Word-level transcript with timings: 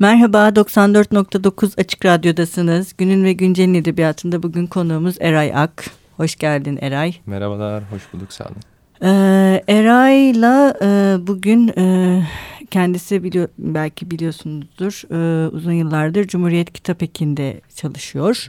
Merhaba, 0.00 0.48
94.9 0.48 1.80
Açık 1.80 2.04
Radyo'dasınız. 2.04 2.94
Günün 2.98 3.24
ve 3.24 3.32
Güncel'in 3.32 3.74
edebiyatında 3.74 4.42
bugün 4.42 4.66
konuğumuz 4.66 5.16
Eray 5.20 5.52
Ak. 5.54 5.84
Hoş 6.16 6.36
geldin 6.36 6.78
Eray. 6.80 7.14
Merhabalar, 7.26 7.82
hoş 7.90 8.02
bulduk 8.12 8.32
sağ 8.32 8.44
olun. 8.44 8.56
Ee, 9.02 9.64
Eray'la 9.68 10.74
e, 10.82 11.16
bugün 11.26 11.68
e, 11.78 12.22
kendisi 12.70 13.24
biliyor, 13.24 13.48
belki 13.58 14.10
biliyorsunuzdur 14.10 15.02
e, 15.10 15.48
uzun 15.48 15.72
yıllardır 15.72 16.26
Cumhuriyet 16.26 16.72
Kitap 16.72 17.02
Eki'nde 17.02 17.60
çalışıyor. 17.74 18.48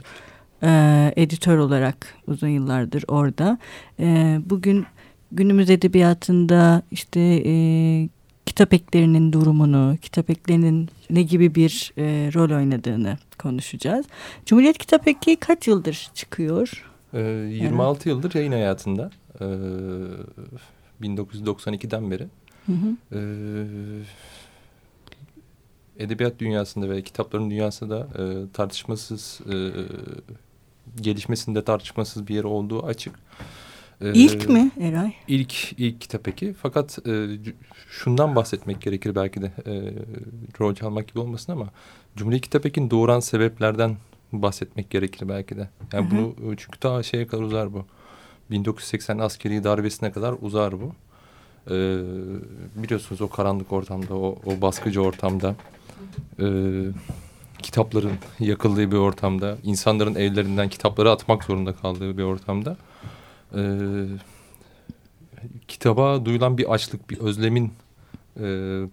E, 0.62 1.12
editör 1.16 1.58
olarak 1.58 2.06
uzun 2.26 2.48
yıllardır 2.48 3.04
orada. 3.08 3.58
E, 4.00 4.38
bugün 4.46 4.86
günümüz 5.32 5.70
edebiyatında 5.70 6.82
işte 6.90 7.20
e, 7.20 7.52
kitap 8.46 8.74
eklerinin 8.74 9.32
durumunu, 9.32 9.96
kitap 10.02 10.30
eklerinin 10.30 10.88
ne 11.10 11.22
gibi 11.22 11.54
bir 11.54 11.92
e, 11.98 12.02
rol 12.34 12.56
oynadığını 12.56 13.18
konuşacağız. 13.38 14.06
Cumhuriyet 14.46 14.78
Kitap 14.78 15.08
Eki 15.08 15.36
kaç 15.36 15.68
yıldır 15.68 16.10
çıkıyor? 16.14 16.84
Ee, 17.14 17.20
26 17.20 17.98
evet. 17.98 18.06
yıldır 18.06 18.34
yayın 18.34 18.52
hayatında. 18.52 19.10
Ee, 19.40 19.44
1992'den 21.02 22.10
beri. 22.10 22.26
Hı 22.66 22.72
hı. 22.72 23.16
Ee, 23.18 24.04
edebiyat 25.98 26.38
dünyasında 26.38 26.90
ve 26.90 27.02
kitapların 27.02 27.50
dünyasında 27.50 28.08
e, 28.18 28.52
tartışmasız 28.52 29.40
e, 29.52 29.56
gelişmesinde 31.00 31.64
tartışmasız 31.64 32.28
bir 32.28 32.34
yer 32.34 32.44
olduğu 32.44 32.86
açık. 32.86 33.14
İlk 34.14 34.48
mi 34.48 34.70
Eray? 34.80 35.12
İlk, 35.28 35.72
ilk 35.78 36.00
kitap 36.00 36.24
peki. 36.24 36.54
Fakat 36.62 36.98
e, 37.06 37.26
şundan 37.90 38.36
bahsetmek 38.36 38.82
gerekir 38.82 39.14
belki 39.14 39.42
de 39.42 39.52
e, 39.66 39.72
rol 40.60 40.74
çalmak 40.74 41.08
gibi 41.08 41.18
olmasın 41.18 41.52
ama 41.52 41.68
Cumhuriyet 42.16 42.44
Kitap 42.44 42.66
Eki'ni 42.66 42.90
doğuran 42.90 43.20
sebeplerden 43.20 43.96
bahsetmek 44.32 44.90
gerekir 44.90 45.28
belki 45.28 45.56
de. 45.56 45.68
Yani 45.92 46.10
Hı 46.10 46.14
-hı. 46.14 46.32
bunu 46.40 46.56
çünkü 46.56 46.82
daha 46.82 47.02
şeye 47.02 47.26
kadar 47.26 47.42
uzar 47.42 47.72
bu. 47.72 47.84
1980 48.50 49.18
askeri 49.18 49.64
darbesine 49.64 50.12
kadar 50.12 50.34
uzar 50.40 50.80
bu. 50.80 50.92
Ee, 51.70 51.98
biliyorsunuz 52.76 53.20
o 53.20 53.28
karanlık 53.28 53.72
ortamda, 53.72 54.14
o, 54.14 54.38
o 54.46 54.60
baskıcı 54.60 55.02
ortamda, 55.02 55.54
e, 56.40 56.46
kitapların 57.62 58.12
yakıldığı 58.40 58.90
bir 58.90 58.96
ortamda, 58.96 59.58
insanların 59.62 60.14
evlerinden 60.14 60.68
kitapları 60.68 61.10
atmak 61.10 61.44
zorunda 61.44 61.72
kaldığı 61.72 62.18
bir 62.18 62.22
ortamda 62.22 62.76
e, 63.56 63.62
kitaba 65.68 66.24
duyulan 66.24 66.58
bir 66.58 66.72
açlık, 66.72 67.10
bir 67.10 67.18
özlemin 67.18 67.72
e, 68.36 68.42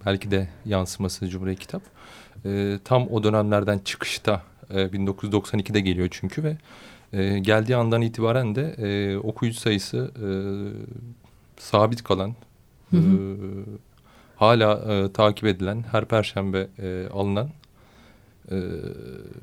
belki 0.06 0.30
de 0.30 0.48
yansıması 0.64 1.28
Cumhuriyet 1.28 1.58
Kitap. 1.58 1.82
E, 2.44 2.78
tam 2.84 3.08
o 3.08 3.22
dönemlerden 3.22 3.78
çıkışta 3.78 4.42
e, 4.70 4.74
1992'de 4.74 5.80
geliyor 5.80 6.08
çünkü 6.10 6.44
ve 6.44 6.56
e, 7.12 7.38
geldiği 7.38 7.76
andan 7.76 8.02
itibaren 8.02 8.54
de 8.54 8.62
e, 8.78 9.16
okuyucu 9.16 9.60
sayısı 9.60 10.10
e, 10.16 10.28
sabit 11.60 12.04
kalan, 12.04 12.34
hı 12.90 12.96
hı. 12.96 13.00
E, 13.00 13.34
hala 14.36 14.94
e, 14.94 15.12
takip 15.12 15.44
edilen, 15.44 15.84
her 15.92 16.04
perşembe 16.04 16.66
e, 16.78 17.06
alınan 17.12 17.48
ee, 18.50 18.56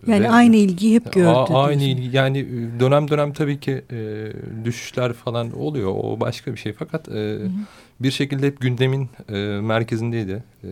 yani 0.08 0.23
ve, 0.23 0.30
aynı 0.30 0.55
ilgiyi 0.55 0.95
hep 0.95 1.13
gördü. 1.13 1.27
A, 1.27 1.63
aynı 1.63 1.83
ilgi 1.83 2.17
yani 2.17 2.39
e, 2.39 2.80
dönem 2.80 3.08
dönem 3.08 3.33
tabii 3.33 3.59
ki 3.59 3.81
e, 3.91 4.31
düşüşler 4.66 5.13
falan 5.13 5.59
oluyor. 5.59 5.91
O 5.95 6.19
başka 6.19 6.52
bir 6.52 6.58
şey. 6.58 6.73
Fakat 6.73 7.09
e, 7.09 7.11
hı 7.11 7.44
hı. 7.44 7.50
bir 8.00 8.11
şekilde 8.11 8.47
hep 8.47 8.61
gündemin 8.61 9.09
e, 9.30 9.33
merkezindeydi. 9.61 10.44
E, 10.63 10.67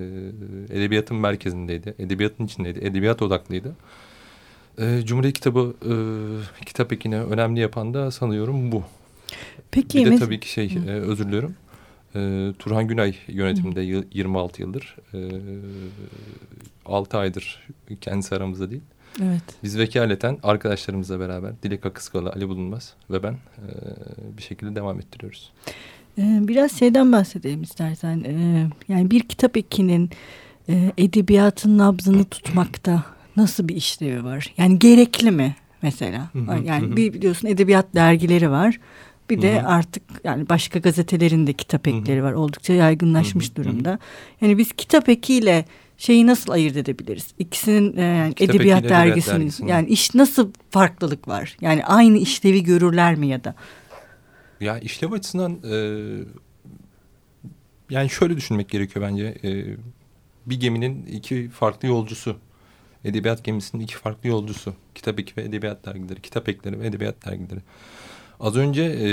edebiyatın 0.69 1.17
merkezindeydi. 1.17 1.95
Edebiyatın 2.00 2.45
içindeydi. 2.45 2.80
Edebiyat 2.80 3.22
odaklıydı. 3.22 3.75
E, 4.80 5.02
Cumhuriyet 5.06 5.36
kitabı 5.36 5.73
e, 5.81 6.66
kitap 6.66 6.94
ekini 6.94 7.17
önemli 7.17 7.59
yapan 7.59 7.94
da 7.94 8.11
sanıyorum 8.11 8.72
bu. 8.72 8.83
Peki. 9.72 10.06
Bir 10.06 10.11
de 10.11 10.17
tabii 10.17 10.40
ki 10.40 10.50
şey 10.50 10.78
e, 10.88 10.90
özür 10.90 11.28
diliyorum. 11.28 11.56
E, 12.16 12.53
Turhan 12.59 12.88
Günay 12.88 13.16
yönetiminde 13.28 13.80
Hı. 13.80 14.03
26 14.14 14.62
yıldır. 14.62 14.96
E, 15.14 15.20
6 16.86 17.18
aydır 17.18 17.68
kendisi 18.02 18.36
aramızda 18.36 18.72
değil. 18.72 18.81
Evet. 19.24 19.44
Biz 19.64 19.78
vekaleten 19.78 20.38
arkadaşlarımızla 20.44 21.20
beraber 21.20 21.52
Dilek 21.64 21.86
Akıskalı, 21.86 22.30
Ali 22.30 22.50
Bulunmaz 22.50 22.94
ve 23.09 23.24
ben 23.24 23.34
e, 23.34 23.68
bir 24.38 24.44
şekilde 24.44 24.76
devam 24.76 25.00
ettiriyoruz. 25.00 25.52
Ee, 26.18 26.40
biraz 26.42 26.80
şeyden 26.80 27.12
bahsedelim 27.12 27.62
istersen. 27.62 28.24
Ee, 28.26 28.68
yani 28.88 29.12
bir 29.12 29.20
kitap 29.20 29.58
ekinin 29.58 30.09
e, 30.70 30.92
edebiyatın 30.97 31.78
nabzını 31.78 32.26
tutmakta 32.26 33.03
nasıl 33.38 33.68
bir 33.68 33.76
işlevi 33.76 34.24
var? 34.24 34.53
Yani 34.58 34.80
gerekli 34.80 35.32
mi 35.32 35.56
mesela? 35.82 36.30
yani 36.64 36.96
bir 36.96 37.14
biliyorsun 37.14 37.47
edebiyat 37.47 37.86
dergileri 37.96 38.52
var. 38.52 38.80
Bir 39.30 39.41
de 39.41 39.59
Hı-hı. 39.59 39.68
artık 39.68 40.03
yani 40.24 40.50
başka 40.50 40.80
gazetelerin 40.80 41.47
de 41.47 41.53
kitap 41.53 41.88
ekleri 41.88 42.18
Hı-hı. 42.18 42.25
var. 42.25 42.34
Oldukça 42.34 42.74
yaygınlaşmış 42.74 43.47
Hı-hı. 43.47 43.56
durumda. 43.56 44.00
Yani 44.41 44.58
biz 44.58 44.72
kitap 44.72 45.09
ekiyle 45.09 45.66
şeyi 45.97 46.28
nasıl 46.28 46.52
ayırt 46.52 46.78
edebiliriz? 46.78 47.28
İkisinin 47.40 47.97
e, 47.97 48.02
yani 48.02 48.34
edebiyat 48.40 48.84
dergisinin 48.84 49.40
dergisi. 49.40 49.66
yani 49.66 49.88
iş 49.88 50.16
nasıl 50.16 50.52
farklılık 50.69 51.28
var? 51.28 51.58
Yani 51.62 51.85
aynı 51.85 52.18
işlevi 52.18 52.64
görürler 52.64 53.16
mi 53.16 53.28
ya 53.28 53.44
da? 53.44 53.56
Ya 54.59 54.80
işlev 54.80 55.12
açısından 55.12 55.59
e, 55.72 55.75
yani 57.90 58.09
şöyle 58.09 58.38
düşünmek 58.38 58.69
gerekiyor 58.69 59.06
bence. 59.09 59.38
E, 59.44 59.66
bir 60.46 60.59
geminin 60.59 61.06
iki 61.06 61.50
farklı 61.50 61.88
yolcusu. 61.88 62.38
Edebiyat 63.06 63.44
gemisinin 63.44 63.84
iki 63.84 63.96
farklı 63.96 64.30
yolcusu. 64.30 64.74
Kitap 64.96 65.19
eki 65.19 65.38
ve 65.38 65.41
edebiyat 65.41 65.85
dergileri. 65.85 66.22
Kitap 66.22 66.50
ekleri 66.50 66.80
ve 66.80 66.88
edebiyat 66.88 67.25
dergileri. 67.25 67.59
Az 68.40 68.56
önce 68.56 68.84
e, 68.84 69.07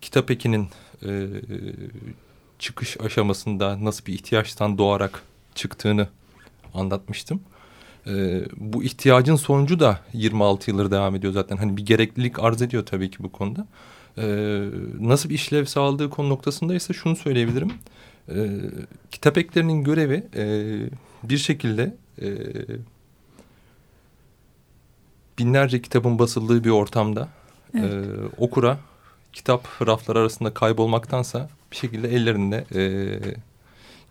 kitap 0.00 0.30
ekinin 0.30 0.68
e, 1.06 1.26
çıkış 2.58 3.00
aşamasında 3.00 3.84
nasıl 3.84 4.06
bir 4.06 4.12
ihtiyaçtan 4.12 4.78
doğarak 4.78 5.22
çıktığını 5.54 6.08
anlatmıştım. 6.74 7.40
Ee, 8.06 8.42
bu 8.56 8.84
ihtiyacın 8.84 9.36
sonucu 9.36 9.80
da 9.80 10.00
26 10.12 10.70
yıldır 10.70 10.90
devam 10.90 11.14
ediyor 11.14 11.32
zaten. 11.32 11.56
Hani 11.56 11.76
bir 11.76 11.86
gereklilik 11.86 12.38
arz 12.38 12.62
ediyor 12.62 12.86
tabii 12.86 13.10
ki 13.10 13.16
bu 13.20 13.32
konuda. 13.32 13.66
Ee, 14.18 14.64
nasıl 15.00 15.28
bir 15.28 15.34
işlev 15.34 15.64
sağladığı 15.64 16.10
konu 16.10 16.28
noktasında 16.28 16.74
ise 16.74 16.92
şunu 16.92 17.16
söyleyebilirim. 17.16 17.72
Ee, 18.28 18.60
kitap 19.10 19.38
eklerinin 19.38 19.84
görevi 19.84 20.26
e, 20.36 20.44
bir 21.22 21.38
şekilde 21.38 21.96
e, 22.22 22.28
binlerce 25.38 25.82
kitabın 25.82 26.18
basıldığı 26.18 26.64
bir 26.64 26.70
ortamda 26.70 27.28
evet. 27.78 27.94
e, 27.94 28.08
okura 28.38 28.78
kitap 29.32 29.68
rafları 29.86 30.18
arasında 30.18 30.54
kaybolmaktansa 30.54 31.48
bir 31.70 31.76
şekilde 31.76 32.08
ellerinde 32.08 32.64
e, 32.74 32.82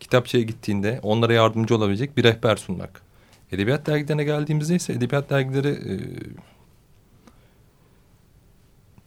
kitapçıya 0.00 0.42
gittiğinde 0.42 1.00
onlara 1.02 1.32
yardımcı 1.32 1.76
olabilecek 1.76 2.16
bir 2.16 2.24
rehber 2.24 2.56
sunmak. 2.56 3.02
Edebiyat 3.52 3.86
dergilerine 3.86 4.24
geldiğimizde 4.24 4.74
ise 4.74 4.92
edebiyat 4.92 5.30
dergileri 5.30 5.68
e, 5.68 5.94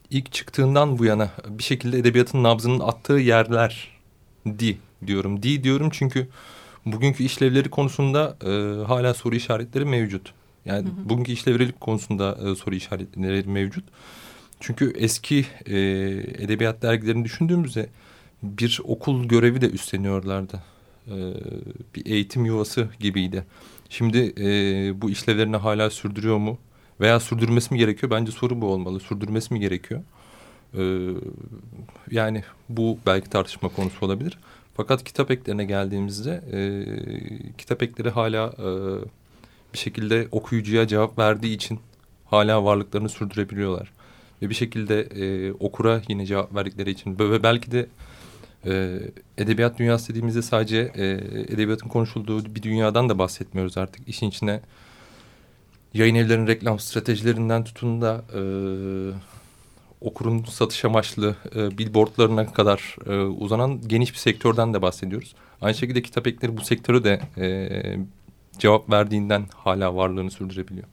ilk 0.10 0.32
çıktığından 0.32 0.98
bu 0.98 1.06
yana 1.06 1.30
bir 1.50 1.64
şekilde 1.64 2.00
edebiyatın 2.00 2.44
nabzının 2.44 2.80
attığı 2.80 3.14
yerler 3.14 3.92
di 4.48 4.78
diyorum. 5.08 5.44
Di 5.44 5.64
diyorum 5.64 5.90
çünkü 5.92 6.28
bugünkü 6.86 7.24
işlevleri 7.24 7.70
konusunda 7.70 8.38
e, 8.46 8.84
hala 8.86 9.14
soru 9.14 9.36
işaretleri 9.36 9.86
mevcut. 9.86 10.34
Yani 10.66 10.86
hı 10.86 10.92
hı. 11.02 11.10
bugünkü 11.10 11.32
işlevlilik 11.32 11.82
konusunda 11.82 12.38
e, 12.46 12.56
soru 12.56 12.76
işaretleri 12.76 13.50
mevcut. 13.50 13.84
Çünkü 14.60 14.94
eski 14.96 15.46
e, 15.66 15.78
edebiyat 16.44 16.82
dergilerini 16.82 17.26
düşündüğümüzde 17.26 17.90
bir 18.44 18.82
okul 18.84 19.24
görevi 19.26 19.62
de 19.62 19.70
üstleniyorlardı 19.70 20.64
e, 21.08 21.16
bir 21.96 22.06
eğitim 22.06 22.46
yuvası 22.46 22.90
gibiydi. 23.00 23.46
Şimdi 23.90 24.34
e, 24.38 24.48
bu 25.02 25.10
işlevlerini 25.10 25.58
hala 25.58 25.90
sürdürüyor 25.90 26.38
mu? 26.38 26.58
Veya 27.00 27.20
sürdürmesi 27.20 27.74
mi 27.74 27.80
gerekiyor? 27.80 28.12
Bence 28.12 28.32
soru 28.32 28.62
bu 28.62 28.68
olmalı. 28.68 29.00
Sürdürmesi 29.00 29.54
mi 29.54 29.60
gerekiyor? 29.60 30.02
E, 30.78 30.84
yani 32.12 32.44
bu 32.70 32.98
belki 33.06 33.30
tartışma 33.30 33.70
konusu 33.70 34.06
olabilir. 34.06 34.38
Fakat 34.78 35.04
kitap 35.04 35.32
eklerine 35.32 35.66
geldiğimizde 35.66 36.44
e, 36.52 36.60
kitap 37.58 37.84
ekleri 37.84 38.10
hala 38.10 38.54
e, 38.58 38.68
bir 39.74 39.78
şekilde 39.78 40.28
okuyucuya 40.32 40.88
cevap 40.88 41.20
verdiği 41.20 41.56
için 41.56 41.80
hala 42.26 42.64
varlıklarını 42.64 43.10
sürdürebiliyorlar. 43.10 43.92
Ve 44.42 44.50
bir 44.50 44.56
şekilde 44.56 45.02
e, 45.02 45.52
okura 45.52 46.02
yine 46.08 46.26
cevap 46.26 46.56
verdikleri 46.56 46.92
için 46.92 47.20
ve 47.20 47.44
belki 47.44 47.72
de 47.72 47.88
e, 48.66 49.00
edebiyat 49.38 49.80
dünyası 49.80 50.10
dediğimizde 50.10 50.42
sadece 50.42 50.92
e, 50.96 51.06
edebiyatın 51.54 51.88
konuşulduğu 51.88 52.56
bir 52.56 52.64
dünyadan 52.64 53.10
da 53.10 53.20
bahsetmiyoruz 53.20 53.78
artık. 53.78 54.08
İşin 54.08 54.30
içine 54.30 54.62
yayın 55.94 56.16
evlerinin 56.16 56.48
reklam 56.48 56.80
stratejilerinden 56.80 57.64
tutun 57.64 58.02
da 58.02 58.26
e, 58.34 58.42
okurun 60.02 60.44
satış 60.44 60.86
amaçlı 60.86 61.36
e, 61.56 61.78
billboardlarına 61.78 62.54
kadar 62.54 62.96
e, 63.08 63.16
uzanan 63.20 63.82
geniş 63.88 64.14
bir 64.14 64.18
sektörden 64.18 64.74
de 64.74 64.82
bahsediyoruz. 64.82 65.36
Aynı 65.62 65.76
şekilde 65.76 66.02
kitap 66.02 66.28
ekleri 66.28 66.58
bu 66.58 66.62
sektörü 66.62 67.04
de 67.04 67.22
e, 67.38 67.98
cevap 68.60 68.90
verdiğinden 68.90 69.46
hala 69.56 69.96
varlığını 69.96 70.32
sürdürebiliyor. 70.32 70.88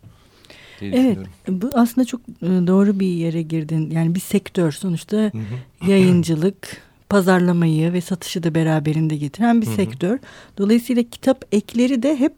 Evet 0.82 1.18
bu 1.48 1.70
aslında 1.72 2.04
çok 2.04 2.20
e, 2.20 2.46
doğru 2.46 3.00
bir 3.00 3.06
yere 3.06 3.42
girdin. 3.42 3.90
Yani 3.90 4.14
bir 4.14 4.20
sektör 4.20 4.72
sonuçta 4.72 5.16
hı 5.16 5.26
hı. 5.26 5.90
yayıncılık, 5.90 6.76
pazarlamayı 7.08 7.92
ve 7.92 8.00
satışı 8.00 8.42
da 8.42 8.54
beraberinde 8.54 9.16
getiren 9.16 9.62
bir 9.62 9.66
hı 9.66 9.70
hı. 9.70 9.74
sektör. 9.74 10.18
Dolayısıyla 10.58 11.02
kitap 11.02 11.44
ekleri 11.52 12.02
de 12.02 12.16
hep 12.16 12.34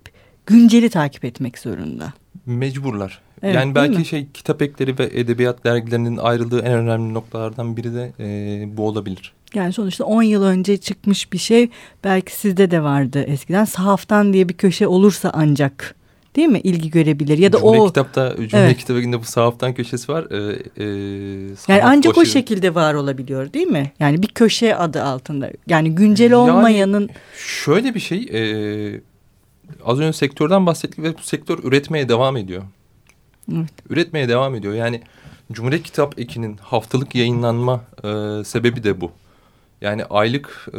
günceli 0.47 0.91
takip 0.91 1.25
etmek 1.25 1.59
zorunda. 1.59 2.13
Mecburlar. 2.47 3.21
Evet, 3.43 3.55
yani 3.55 3.75
belki 3.75 4.05
şey 4.05 4.27
kitap 4.35 4.63
ekleri 4.63 4.99
ve 4.99 5.11
edebiyat 5.13 5.65
dergilerinin 5.65 6.17
ayrıldığı 6.17 6.61
en 6.61 6.73
önemli 6.73 7.15
noktalardan 7.15 7.77
biri 7.77 7.95
de 7.95 8.13
e, 8.21 8.77
bu 8.77 8.89
olabilir. 8.89 9.33
Yani 9.55 9.73
sonuçta 9.73 10.05
10 10.05 10.23
yıl 10.23 10.43
önce 10.43 10.77
çıkmış 10.77 11.33
bir 11.33 11.39
şey 11.39 11.69
belki 12.05 12.37
sizde 12.37 12.71
de 12.71 12.83
vardı 12.83 13.23
eskiden. 13.23 13.65
Sahaftan 13.65 14.33
diye 14.33 14.49
bir 14.49 14.55
köşe 14.55 14.87
olursa 14.87 15.31
ancak 15.35 15.95
değil 16.37 16.49
mi 16.49 16.61
ilgi 16.61 16.91
görebilir 16.91 17.39
ya 17.39 17.53
da 17.53 17.59
cümle 17.59 17.81
o 17.81 17.87
kitapta 17.87 18.37
cümle 18.37 18.65
evet. 18.65 18.79
kitabında 18.79 19.21
bu 19.21 19.25
sahaftan 19.25 19.75
köşesi 19.75 20.13
var. 20.13 20.27
Ee, 20.31 20.63
e, 20.77 20.85
yani 21.69 21.83
ancak 21.85 22.19
o 22.19 22.25
şekilde 22.25 22.75
var 22.75 22.95
olabiliyor 22.95 23.53
değil 23.53 23.67
mi? 23.67 23.93
Yani 24.01 24.23
bir 24.23 24.29
köşe 24.29 24.77
adı 24.77 25.03
altında. 25.03 25.51
Yani 25.67 25.95
güncel 25.95 26.33
olmayanın 26.33 27.01
yani 27.01 27.11
şöyle 27.37 27.95
bir 27.95 28.01
şey 28.01 28.29
e, 28.33 28.41
az 29.85 30.01
önce 30.01 30.13
sektörden 30.13 30.67
bahsettik 30.67 30.99
ve 30.99 31.19
bu 31.19 31.23
sektör 31.23 31.59
üretmeye 31.65 32.09
devam 32.09 32.37
ediyor. 32.37 32.63
Evet. 33.53 33.73
Üretmeye 33.91 34.29
devam 34.29 34.55
ediyor. 34.55 34.75
Yani 34.75 35.01
Cumhuriyet 35.53 35.83
Kitap 35.83 36.19
Eki'nin 36.19 36.57
haftalık 36.57 37.15
yayınlanma 37.15 37.85
e, 38.05 38.45
sebebi 38.45 38.85
de 38.85 39.01
bu. 39.01 39.11
Yani 39.81 40.05
aylık 40.05 40.69
e, 40.69 40.79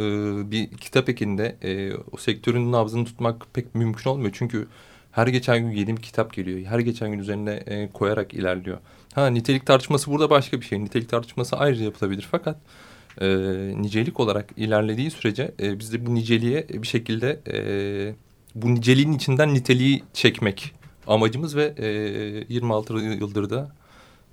bir 0.50 0.68
kitap 0.68 1.08
ekinde 1.08 1.56
e, 1.62 1.94
o 2.12 2.16
sektörün 2.16 2.72
nabzını 2.72 3.04
tutmak 3.04 3.46
pek 3.54 3.74
mümkün 3.74 4.10
olmuyor. 4.10 4.30
Çünkü 4.34 4.68
her 5.16 5.26
geçen 5.26 5.58
gün 5.58 5.70
yeni 5.70 5.96
bir 5.96 6.02
kitap 6.02 6.32
geliyor. 6.32 6.60
Her 6.60 6.78
geçen 6.78 7.10
gün 7.10 7.18
üzerine 7.18 7.50
e, 7.50 7.88
koyarak 7.92 8.34
ilerliyor. 8.34 8.78
Ha 9.14 9.26
nitelik 9.26 9.66
tartışması 9.66 10.10
burada 10.10 10.30
başka 10.30 10.60
bir 10.60 10.66
şey. 10.66 10.84
Nitelik 10.84 11.08
tartışması 11.08 11.56
ayrıca 11.56 11.84
yapılabilir. 11.84 12.28
Fakat 12.30 12.56
e, 13.20 13.28
nicelik 13.76 14.20
olarak 14.20 14.50
ilerlediği 14.56 15.10
sürece 15.10 15.54
e, 15.62 15.78
biz 15.78 15.92
de 15.92 16.06
bu 16.06 16.14
niceliğe 16.14 16.66
bir 16.68 16.86
şekilde 16.86 17.40
e, 17.52 17.58
bu 18.54 18.74
niceliğin 18.74 19.12
içinden 19.12 19.54
niteliği 19.54 20.02
çekmek 20.12 20.72
amacımız 21.06 21.56
ve 21.56 21.74
e, 21.76 22.54
26 22.54 22.94
yıldır 22.94 23.50
da 23.50 23.72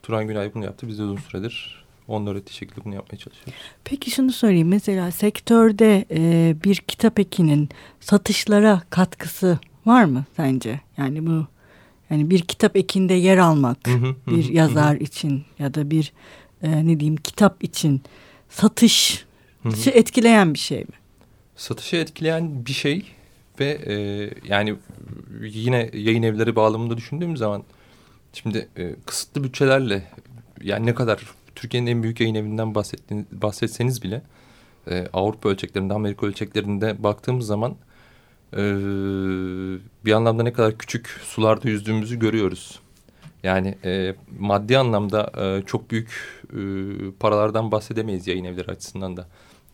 Turan 0.03 0.27
Günay 0.27 0.53
bunu 0.53 0.65
yaptı. 0.65 0.87
Biz 0.87 0.99
de 0.99 1.03
uzun 1.03 1.17
süredir 1.17 1.83
öğrettiği 2.09 2.55
şekilde 2.55 2.85
bunu 2.85 2.95
yapmaya 2.95 3.17
çalışıyoruz. 3.17 3.53
Peki 3.83 4.11
şunu 4.11 4.31
sorayım. 4.31 4.67
Mesela 4.67 5.11
sektörde 5.11 6.05
e, 6.11 6.55
bir 6.63 6.75
kitap 6.75 7.19
ekinin 7.19 7.69
satışlara 7.99 8.81
katkısı 8.89 9.59
var 9.85 10.03
mı 10.05 10.25
sence? 10.35 10.81
Yani 10.97 11.27
bu 11.27 11.47
yani 12.09 12.29
bir 12.29 12.41
kitap 12.41 12.75
ekinde 12.75 13.13
yer 13.13 13.37
almak 13.37 13.77
bir 14.27 14.49
yazar 14.49 14.95
için 14.95 15.43
ya 15.59 15.73
da 15.73 15.91
bir 15.91 16.13
e, 16.61 16.87
ne 16.87 16.99
diyeyim 16.99 17.15
kitap 17.15 17.63
için 17.63 18.01
satış 18.49 19.25
etkileyen 19.85 20.53
bir 20.53 20.59
şey 20.59 20.79
mi? 20.79 20.95
Satışı 21.55 21.95
etkileyen 21.95 22.65
bir 22.65 22.73
şey 22.73 23.05
ve 23.59 23.65
e, 23.65 23.93
yani 24.47 24.75
yine 25.41 25.89
yayın 25.93 26.23
evleri 26.23 26.55
bağlamında 26.55 26.97
düşündüğüm 26.97 27.37
zaman 27.37 27.63
şimdi 28.33 28.67
e, 28.77 28.95
kısıtlı 29.05 29.43
bütçelerle 29.43 30.07
yani 30.61 30.85
ne 30.85 30.93
kadar 30.95 31.21
Türkiye'nin 31.55 31.87
en 31.87 32.03
büyük 32.03 32.19
yayın 32.19 32.35
evinden 32.35 32.75
bahsetseniz 33.31 34.03
bile 34.03 34.21
e, 34.87 35.07
Avrupa 35.13 35.49
ölçeklerinde 35.49 35.93
Amerika 35.93 36.25
ölçeklerinde 36.25 37.03
baktığımız 37.03 37.45
zaman 37.45 37.75
e, 38.57 38.63
bir 40.05 40.11
anlamda 40.11 40.43
ne 40.43 40.53
kadar 40.53 40.77
küçük 40.77 41.07
sularda 41.07 41.69
yüzdüğümüzü 41.69 42.19
görüyoruz. 42.19 42.79
Yani 43.43 43.77
e, 43.83 44.15
maddi 44.39 44.77
anlamda 44.77 45.31
e, 45.37 45.65
çok 45.65 45.91
büyük 45.91 46.41
e, 46.49 46.59
paralardan 47.19 47.71
bahsedemeyiz 47.71 48.27
yayın 48.27 48.45
evleri 48.45 48.71
açısından 48.71 49.17
da. 49.17 49.27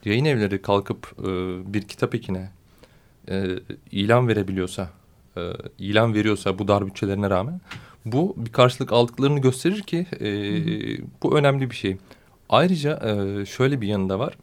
Yayın 0.05 0.25
evleri 0.25 0.61
kalkıp 0.61 1.15
e, 1.19 1.27
bir 1.73 1.81
kitap 1.81 2.15
ekine 2.15 2.51
e, 3.29 3.45
ilan 3.91 4.27
verebiliyorsa, 4.27 4.89
e, 5.37 5.41
ilan 5.77 6.13
veriyorsa 6.13 6.59
bu 6.59 6.67
dar 6.67 6.87
bütçelerine 6.87 7.29
rağmen 7.29 7.61
bu 8.05 8.35
bir 8.37 8.51
karşılık 8.51 8.93
aldıklarını 8.93 9.39
gösterir 9.39 9.81
ki 9.81 10.07
e, 10.19 10.29
bu 11.23 11.37
önemli 11.37 11.69
bir 11.69 11.75
şey. 11.75 11.97
Ayrıca 12.49 12.99
e, 13.09 13.45
şöyle 13.45 13.81
bir 13.81 13.87
yanında 13.87 14.19
var. 14.19 14.33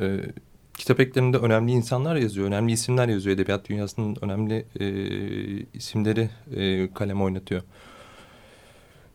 E, 0.00 0.20
kitap 0.82 1.00
eklerinde 1.00 1.36
önemli 1.36 1.72
insanlar 1.72 2.16
yazıyor, 2.16 2.46
önemli 2.46 2.72
isimler 2.72 3.08
yazıyor. 3.08 3.36
Edebiyat 3.36 3.68
dünyasının 3.68 4.16
önemli 4.20 4.64
e, 4.80 4.86
isimleri 5.74 6.30
e, 6.56 6.92
kaleme 6.94 7.22
oynatıyor. 7.22 7.62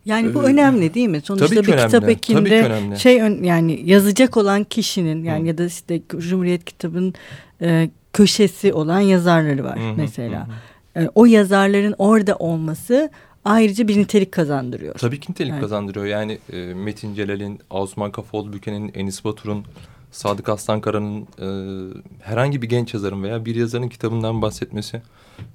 Yani 0.06 0.34
bu 0.34 0.44
ee, 0.44 0.46
önemli 0.46 0.94
değil 0.94 1.08
mi? 1.08 1.22
Sonuçta 1.22 1.52
bir 1.52 1.68
önemli. 1.68 1.86
kitap 1.86 2.10
ekinde 2.10 2.96
şey 2.98 3.18
yani 3.42 3.82
yazacak 3.86 4.38
olan 4.38 4.64
kişinin 4.64 5.24
yani 5.24 5.44
Hı. 5.44 5.48
ya 5.48 5.58
da 5.58 5.66
işte 5.66 6.02
Cumhuriyet 6.18 6.66
kitabın 6.66 7.14
e, 7.62 7.90
köşesi 8.14 8.74
olan 8.74 9.00
yazarları 9.00 9.64
var 9.64 9.80
Hı. 9.80 9.94
mesela. 9.98 10.48
Hı. 10.94 11.02
E, 11.04 11.10
o 11.16 11.26
yazarların 11.26 11.96
orada 11.98 12.36
olması 12.36 13.10
ayrıca 13.46 13.88
bir 13.88 13.98
nitelik 13.98 14.32
kazandırıyor. 14.32 14.96
Tabii 14.96 15.20
ki 15.20 15.32
nitelik 15.32 15.52
yani. 15.52 15.62
kazandırıyor. 15.62 16.06
Yani 16.06 16.38
e, 16.54 16.58
Metin 16.58 17.16
Celal'in, 17.16 17.60
Osman 17.70 18.12
Kafoğlu 18.12 18.54
Büken'in, 18.54 18.92
Enis 18.96 19.24
Batur'un, 19.26 19.66
Sadık 20.18 20.50
Aslankara'nın 20.50 21.22
e, 21.22 21.48
herhangi 22.22 22.62
bir 22.62 22.70
genç 22.70 22.94
yazarın 22.94 23.24
veya 23.24 23.46
bir 23.46 23.56
yazarın 23.56 23.90
kitabından 23.90 24.42
bahsetmesi. 24.42 25.02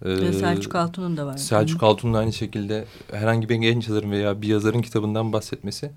E, 0.05 0.33
Selçuk 0.33 0.75
Altun'un 0.75 1.17
da 1.17 1.27
var. 1.27 1.37
Selçuk 1.37 1.83
Altun'un 1.83 2.15
aynı 2.15 2.33
şekilde 2.33 2.85
herhangi 3.13 3.49
bir 3.49 3.55
genç 3.55 3.89
yazarın 3.89 4.11
veya 4.11 4.43
bir 4.43 4.49
yazarın 4.49 4.83
kitabından 4.83 5.33
bahsetmesi. 5.33 5.91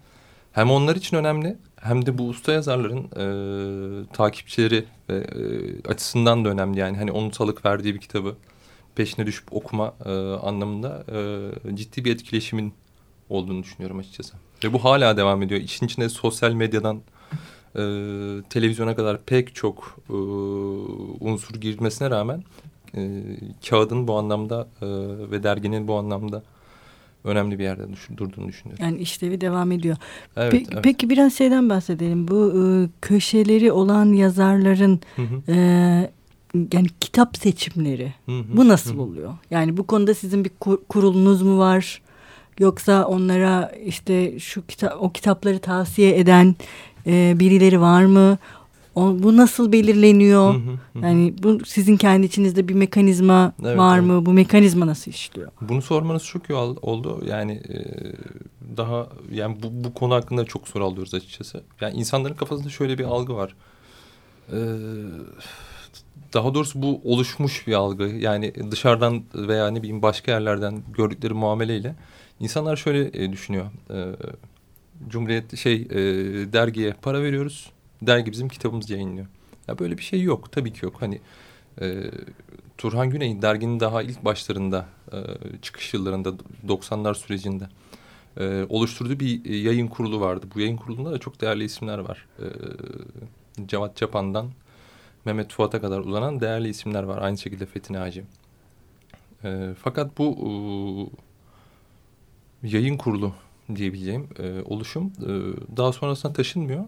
Hem 0.52 0.72
onlar 0.72 0.96
için 0.96 1.18
önemli 1.18 1.58
hem 1.76 2.06
de 2.06 2.18
bu 2.18 2.28
usta 2.28 2.52
yazarların 2.52 3.04
e, 3.04 4.06
takipçileri 4.14 4.86
ve, 5.10 5.16
e, 5.16 5.90
açısından 5.90 6.46
da 6.46 6.50
önemli. 6.50 6.80
Yani 6.80 6.98
hani 6.98 7.12
onun 7.12 7.30
salık 7.30 7.66
verdiği 7.66 7.96
bir 7.96 8.00
kitabı 8.00 8.36
peşine 8.96 9.26
düşüp 9.26 9.54
okuma 9.54 9.94
e, 10.06 10.12
anlamında 10.34 11.04
e, 11.72 11.76
ciddi 11.76 12.06
bir 12.06 12.14
etkileşimin 12.14 12.74
olduğunu 13.30 13.64
düşünüyorum 13.64 14.00
açıkçası. 14.00 14.34
Ve 14.64 14.74
bu 14.74 14.84
hala 14.84 15.18
devam 15.18 15.42
ediyor. 15.42 15.62
İşin 15.62 15.86
içinde 15.86 16.10
sosyal 16.10 16.52
medyadan 16.52 17.02
e, 17.76 17.82
televizyona 18.50 18.96
kadar 18.96 19.22
pek 19.22 19.56
çok 19.56 19.98
e, 20.10 20.14
unsur 21.20 21.56
girmesine 21.56 22.10
rağmen 22.10 22.44
e, 22.96 23.22
kağıdın 23.70 24.08
bu 24.08 24.18
anlamda 24.18 24.68
e, 24.82 24.88
ve 25.32 25.44
derginin 25.44 25.88
bu 25.88 25.96
anlamda 25.96 26.44
önemli 27.24 27.60
bir 27.60 27.64
yerde 27.64 27.94
düşün, 27.94 28.18
durduğunu 28.18 28.48
düşünüyorum. 28.48 28.86
Yani 28.86 28.98
işlevi 28.98 29.42
devam 29.42 29.72
ediyor. 29.72 29.98
Evet, 30.38 30.52
Pe 30.52 30.64
evet. 30.72 30.84
Peki 30.84 31.10
biraz 31.10 31.34
şeyden 31.34 31.70
bahsedelim. 31.70 32.28
Bu 32.28 32.54
e, 32.54 32.64
köşeleri 33.02 33.72
olan 33.72 34.14
yazarların 34.14 35.00
hı 35.16 35.22
hı. 35.22 35.52
E, 35.52 35.56
yani 36.74 36.88
kitap 37.00 37.38
seçimleri 37.38 38.14
hı 38.26 38.32
hı. 38.32 38.58
bu 38.58 38.68
nasıl 38.68 38.94
hı 38.94 38.98
hı. 38.98 39.02
oluyor? 39.02 39.34
Yani 39.52 39.78
bu 39.78 39.88
konuda 39.88 40.14
sizin 40.14 40.46
bir 40.46 40.52
kur, 40.60 40.78
kurulunuz 40.90 41.42
mu 41.42 41.60
var? 41.60 42.02
Yoksa 42.60 43.06
onlara 43.06 43.72
işte 43.86 44.40
şu 44.40 44.68
kitap 44.68 44.98
o 45.00 45.12
kitapları 45.12 45.60
tavsiye 45.60 46.20
eden 46.20 46.56
e, 47.08 47.36
birileri 47.40 47.82
var 47.82 48.06
mı? 48.06 48.38
O, 48.96 49.16
bu 49.20 49.38
nasıl 49.38 49.72
belirleniyor? 49.72 50.54
Hı 50.54 50.58
hı, 50.58 51.00
hı. 51.00 51.06
Yani 51.06 51.34
bu 51.44 51.66
sizin 51.66 51.98
kendi 51.98 52.26
içinizde 52.26 52.68
bir 52.68 52.74
mekanizma 52.74 53.54
evet, 53.64 53.78
var 53.78 53.98
evet. 53.98 54.08
mı? 54.08 54.26
Bu 54.26 54.34
mekanizma 54.34 54.88
nasıl 54.88 55.12
işliyor? 55.12 55.52
Bunu 55.62 55.82
sormanız 55.82 56.24
çok 56.24 56.50
iyi 56.50 56.54
oldu. 56.82 57.24
Yani 57.28 57.52
e, 57.52 57.78
daha 58.78 59.08
yani 59.32 59.58
bu, 59.64 59.84
bu 59.84 59.94
konu 59.94 60.14
hakkında 60.14 60.46
çok 60.46 60.68
soru 60.68 60.86
alıyoruz 60.86 61.14
açıkçası. 61.14 61.64
Yani 61.82 61.98
insanların 61.98 62.34
kafasında 62.34 62.70
şöyle 62.70 62.98
bir 62.98 63.04
algı 63.04 63.36
var. 63.36 63.56
E, 64.52 64.58
daha 66.34 66.54
doğrusu 66.54 66.82
bu 66.82 67.02
oluşmuş 67.04 67.68
bir 67.68 67.74
algı. 67.74 68.04
Yani 68.04 68.54
dışarıdan 68.72 69.24
veya 69.36 69.68
ne 69.68 69.80
bileyim 69.84 70.02
başka 70.02 70.32
yerlerden 70.32 70.84
gördükleri 70.94 71.34
muameleyle 71.34 71.96
insanlar 72.40 72.76
şöyle 72.76 73.24
e, 73.24 73.32
düşünüyor. 73.32 73.66
E, 73.90 73.96
Cumhuriyet 75.08 75.58
şey 75.58 75.76
e, 75.76 75.98
dergiye 76.54 76.94
para 77.02 77.24
veriyoruz. 77.24 77.72
Dergi 78.02 78.32
bizim 78.32 78.48
kitabımızı 78.50 78.94
yayınlıyor. 78.94 79.28
Ya 79.68 79.80
böyle 79.80 79.98
bir 79.98 80.04
şey 80.04 80.22
yok. 80.22 80.52
Tabii 80.52 80.74
ki 80.74 80.86
yok. 80.86 80.96
Hani 81.00 81.22
e, 81.82 82.12
Turhan 82.78 83.10
Güney'in 83.10 83.42
derginin 83.42 83.80
daha 83.80 84.02
ilk 84.02 84.26
başlarında 84.26 84.86
e, 85.12 85.18
çıkış 85.62 85.94
yıllarında 85.94 86.34
90'lar 86.68 87.16
sürecinde 87.16 87.68
e, 88.38 88.66
oluşturduğu 88.70 89.20
bir 89.20 89.46
yayın 89.46 89.88
kurulu 89.88 90.20
vardı. 90.20 90.46
Bu 90.56 90.60
yayın 90.60 90.78
kurulunda 90.78 91.12
da 91.12 91.18
çok 91.18 91.42
değerli 91.42 91.64
isimler 91.64 91.98
var. 91.98 92.26
E, 92.40 92.46
Cevat 93.68 93.98
Çapan'dan 93.98 94.52
Mehmet 95.26 95.54
Fuat'a 95.54 95.82
kadar 95.82 96.00
uzanan 96.00 96.40
değerli 96.40 96.70
isimler 96.70 97.04
var. 97.04 97.22
Aynı 97.22 97.38
şekilde 97.38 97.66
Fethi 97.66 97.94
Naci. 97.94 98.24
E, 99.44 99.74
fakat 99.84 100.18
bu 100.18 101.10
e, 102.64 102.68
yayın 102.68 102.98
kurulu 102.98 103.34
diyebileceğim 103.76 104.28
e, 104.40 104.62
oluşum 104.62 105.06
e, 105.06 105.30
daha 105.78 105.92
sonrasında 105.92 106.34
taşınmıyor. 106.34 106.86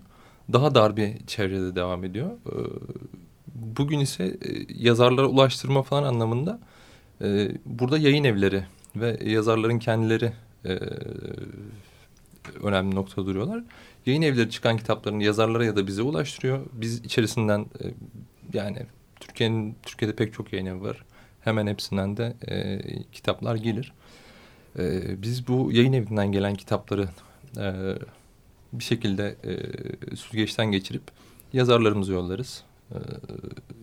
Daha 0.53 0.75
dar 0.75 0.98
bir 0.98 1.25
çevrede 1.27 1.75
devam 1.75 2.03
ediyor. 2.03 2.31
E, 2.31 2.55
bugün 3.55 4.00
ise 4.00 4.24
e, 4.24 4.38
yazarlara 4.69 5.27
ulaştırma 5.27 5.81
falan 5.81 6.03
anlamında 6.03 6.60
e, 7.22 7.51
burada 7.65 7.98
yayın 7.98 8.24
evleri 8.24 8.63
ve 8.96 9.19
yazarların 9.25 9.79
kendileri 9.79 10.34
e, 10.65 10.79
önemli 12.63 12.96
nokta 12.96 13.25
duruyorlar. 13.25 13.63
Yayın 14.05 14.22
evleri 14.22 14.50
çıkan 14.50 14.77
kitaplarını 14.77 15.24
yazarlara 15.24 15.65
ya 15.65 15.75
da 15.75 15.88
bize 15.88 16.01
ulaştırıyor. 16.01 16.60
Biz 16.74 17.05
içerisinden 17.05 17.60
e, 17.60 17.86
yani 18.53 18.79
Türkiye'nin 19.19 19.75
Türkiye'de 19.84 20.15
pek 20.15 20.34
çok 20.34 20.53
yayın 20.53 20.65
evi 20.65 20.81
var. 20.81 21.05
Hemen 21.41 21.67
hepsinden 21.67 22.17
de 22.17 22.34
e, 22.48 22.79
kitaplar 23.12 23.55
gelir. 23.55 23.93
E, 23.93 23.96
biz 25.17 25.48
bu 25.48 25.72
yayın 25.72 25.93
evinden 25.93 26.31
gelen 26.31 26.55
kitapları 26.55 27.07
e, 27.57 27.74
bir 28.74 28.84
şekilde 28.84 29.36
e, 29.43 30.15
süzgeçten 30.15 30.72
geçirip 30.72 31.03
yazarlarımızı 31.53 32.13
yollarız. 32.13 32.63
E, 32.91 32.98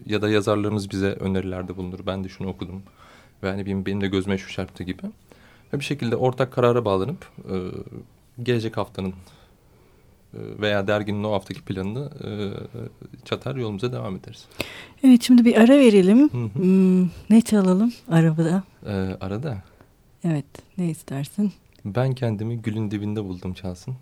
ya 0.07 0.23
da 0.23 0.29
yazarlarımız 0.29 0.91
bize 0.91 1.07
önerilerde 1.07 1.77
bulunur. 1.77 1.99
Ben 2.07 2.25
de 2.25 2.29
şunu 2.29 2.49
okudum. 2.49 2.83
Ve 3.43 3.51
hani 3.51 3.67
benim, 3.67 3.87
benim 3.87 4.01
de 4.01 4.09
gözüme 4.09 4.39
şu 4.39 4.53
çarptı 4.53 4.85
gibi. 4.85 5.03
Ve 5.73 5.79
bir 5.79 5.85
şekilde 5.85 6.17
ortak 6.17 6.53
karara 6.53 6.85
bağlanıp 6.85 7.29
e, 7.39 7.55
gelecek 8.43 8.77
haftanın 8.77 9.15
e, 10.35 10.39
veya 10.61 10.87
derginin 10.87 11.25
o 11.25 11.33
haftaki 11.33 11.63
planını 11.63 12.11
e, 12.25 12.31
çatar 13.25 13.57
yolumuza 13.57 13.93
devam 13.93 14.17
ederiz. 14.17 14.47
Evet 15.05 15.23
şimdi 15.23 15.45
bir 15.45 15.57
ara 15.57 15.79
verelim. 15.79 16.29
Hı 16.29 16.39
hı. 16.39 16.63
Hmm, 16.63 17.09
ne 17.31 17.41
çalalım 17.41 17.93
arabada? 18.11 18.63
Ee, 18.87 19.17
arada? 19.21 19.63
Evet 20.25 20.47
ne 20.78 20.90
istersin? 20.90 21.52
Ben 21.85 22.12
kendimi 22.12 22.62
gülün 22.62 22.90
dibinde 22.90 23.25
buldum 23.25 23.54
çalsın. 23.54 23.95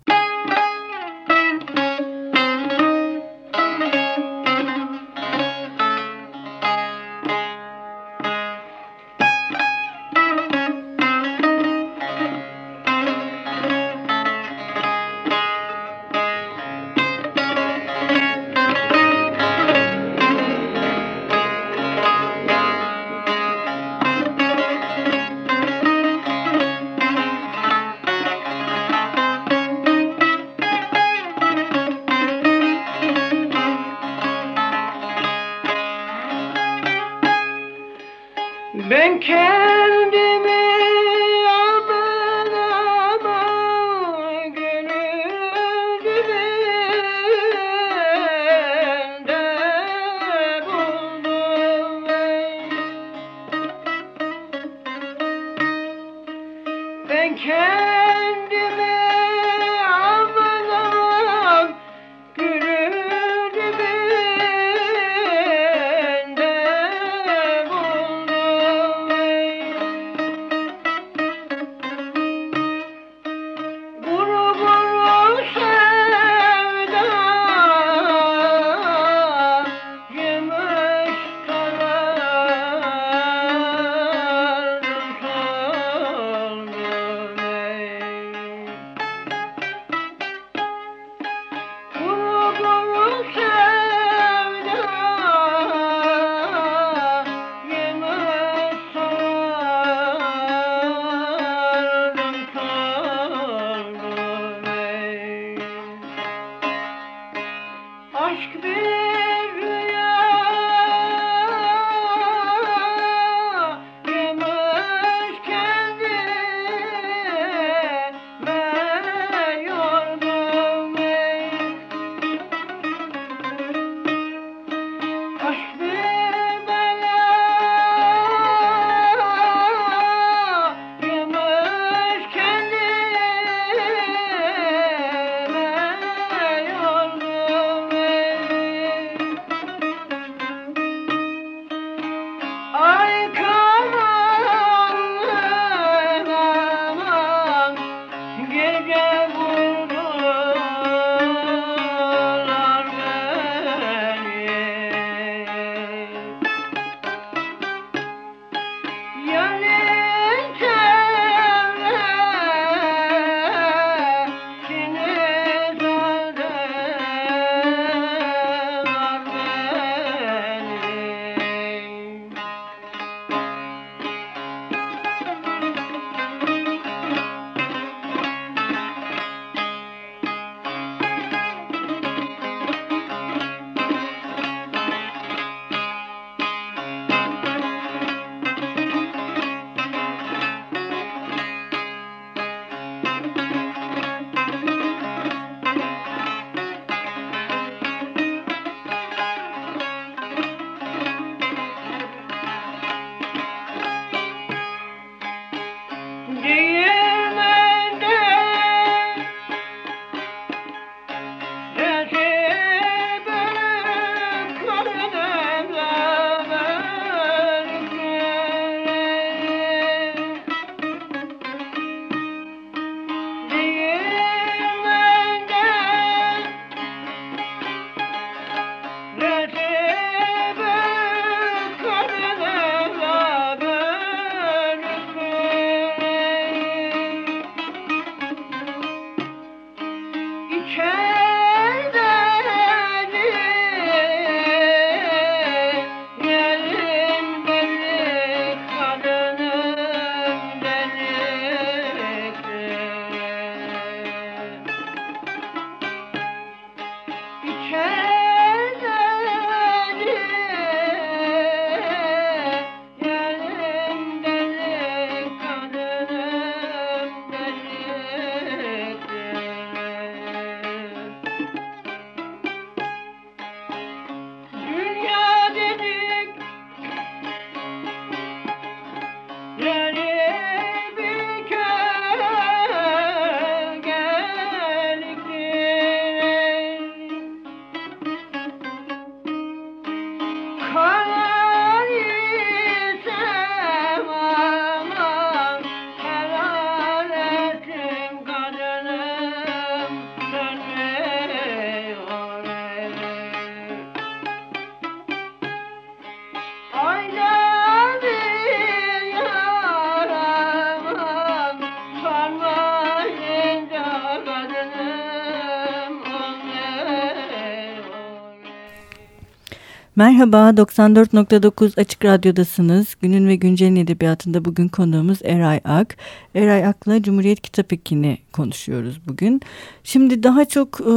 Merhaba, 320.03 320.49
94.9 320.49 321.81
Açık 321.81 322.05
Radyo'dasınız. 322.05 322.95
Günün 323.01 323.27
ve 323.27 323.35
Güncel'in 323.35 323.75
edebiyatında 323.75 324.45
bugün 324.45 324.67
konuğumuz 324.67 325.19
Eray 325.23 325.59
Ak. 325.63 325.97
Eray 326.35 326.65
Ak'la 326.65 327.03
Cumhuriyet 327.03 327.41
Kitap 327.41 327.73
Ekini 327.73 328.17
konuşuyoruz 328.33 328.99
bugün. 329.07 329.41
Şimdi 329.83 330.23
daha 330.23 330.45
çok 330.45 330.81
e, 330.81 330.93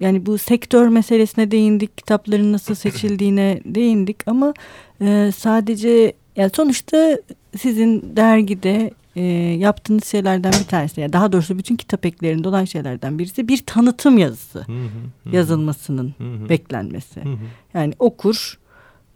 yani 0.00 0.26
bu 0.26 0.38
sektör 0.38 0.88
meselesine 0.88 1.50
değindik, 1.50 1.98
kitapların 1.98 2.52
nasıl 2.52 2.74
seçildiğine 2.74 3.60
değindik 3.64 4.28
ama 4.28 4.54
e, 5.00 5.30
sadece 5.36 6.12
yani 6.36 6.50
sonuçta 6.54 7.18
sizin 7.58 8.16
dergide 8.16 8.90
e, 9.16 9.22
yaptığınız 9.58 10.04
şeylerden 10.04 10.52
bir 10.52 10.68
tanesi. 10.68 11.00
Yani 11.00 11.12
daha 11.12 11.32
doğrusu 11.32 11.58
bütün 11.58 11.76
kitap 11.76 12.06
eklerinde 12.06 12.48
olan 12.48 12.64
şeylerden 12.64 13.18
birisi 13.18 13.48
bir 13.48 13.58
tanıtım 13.66 14.18
yazısı 14.18 14.58
hı 14.58 14.72
hı, 14.72 15.36
yazılmasının 15.36 16.14
hı 16.18 16.44
hı. 16.44 16.48
beklenmesi. 16.48 17.20
Hı 17.20 17.28
hı. 17.28 17.36
Yani 17.74 17.94
okur 17.98 18.58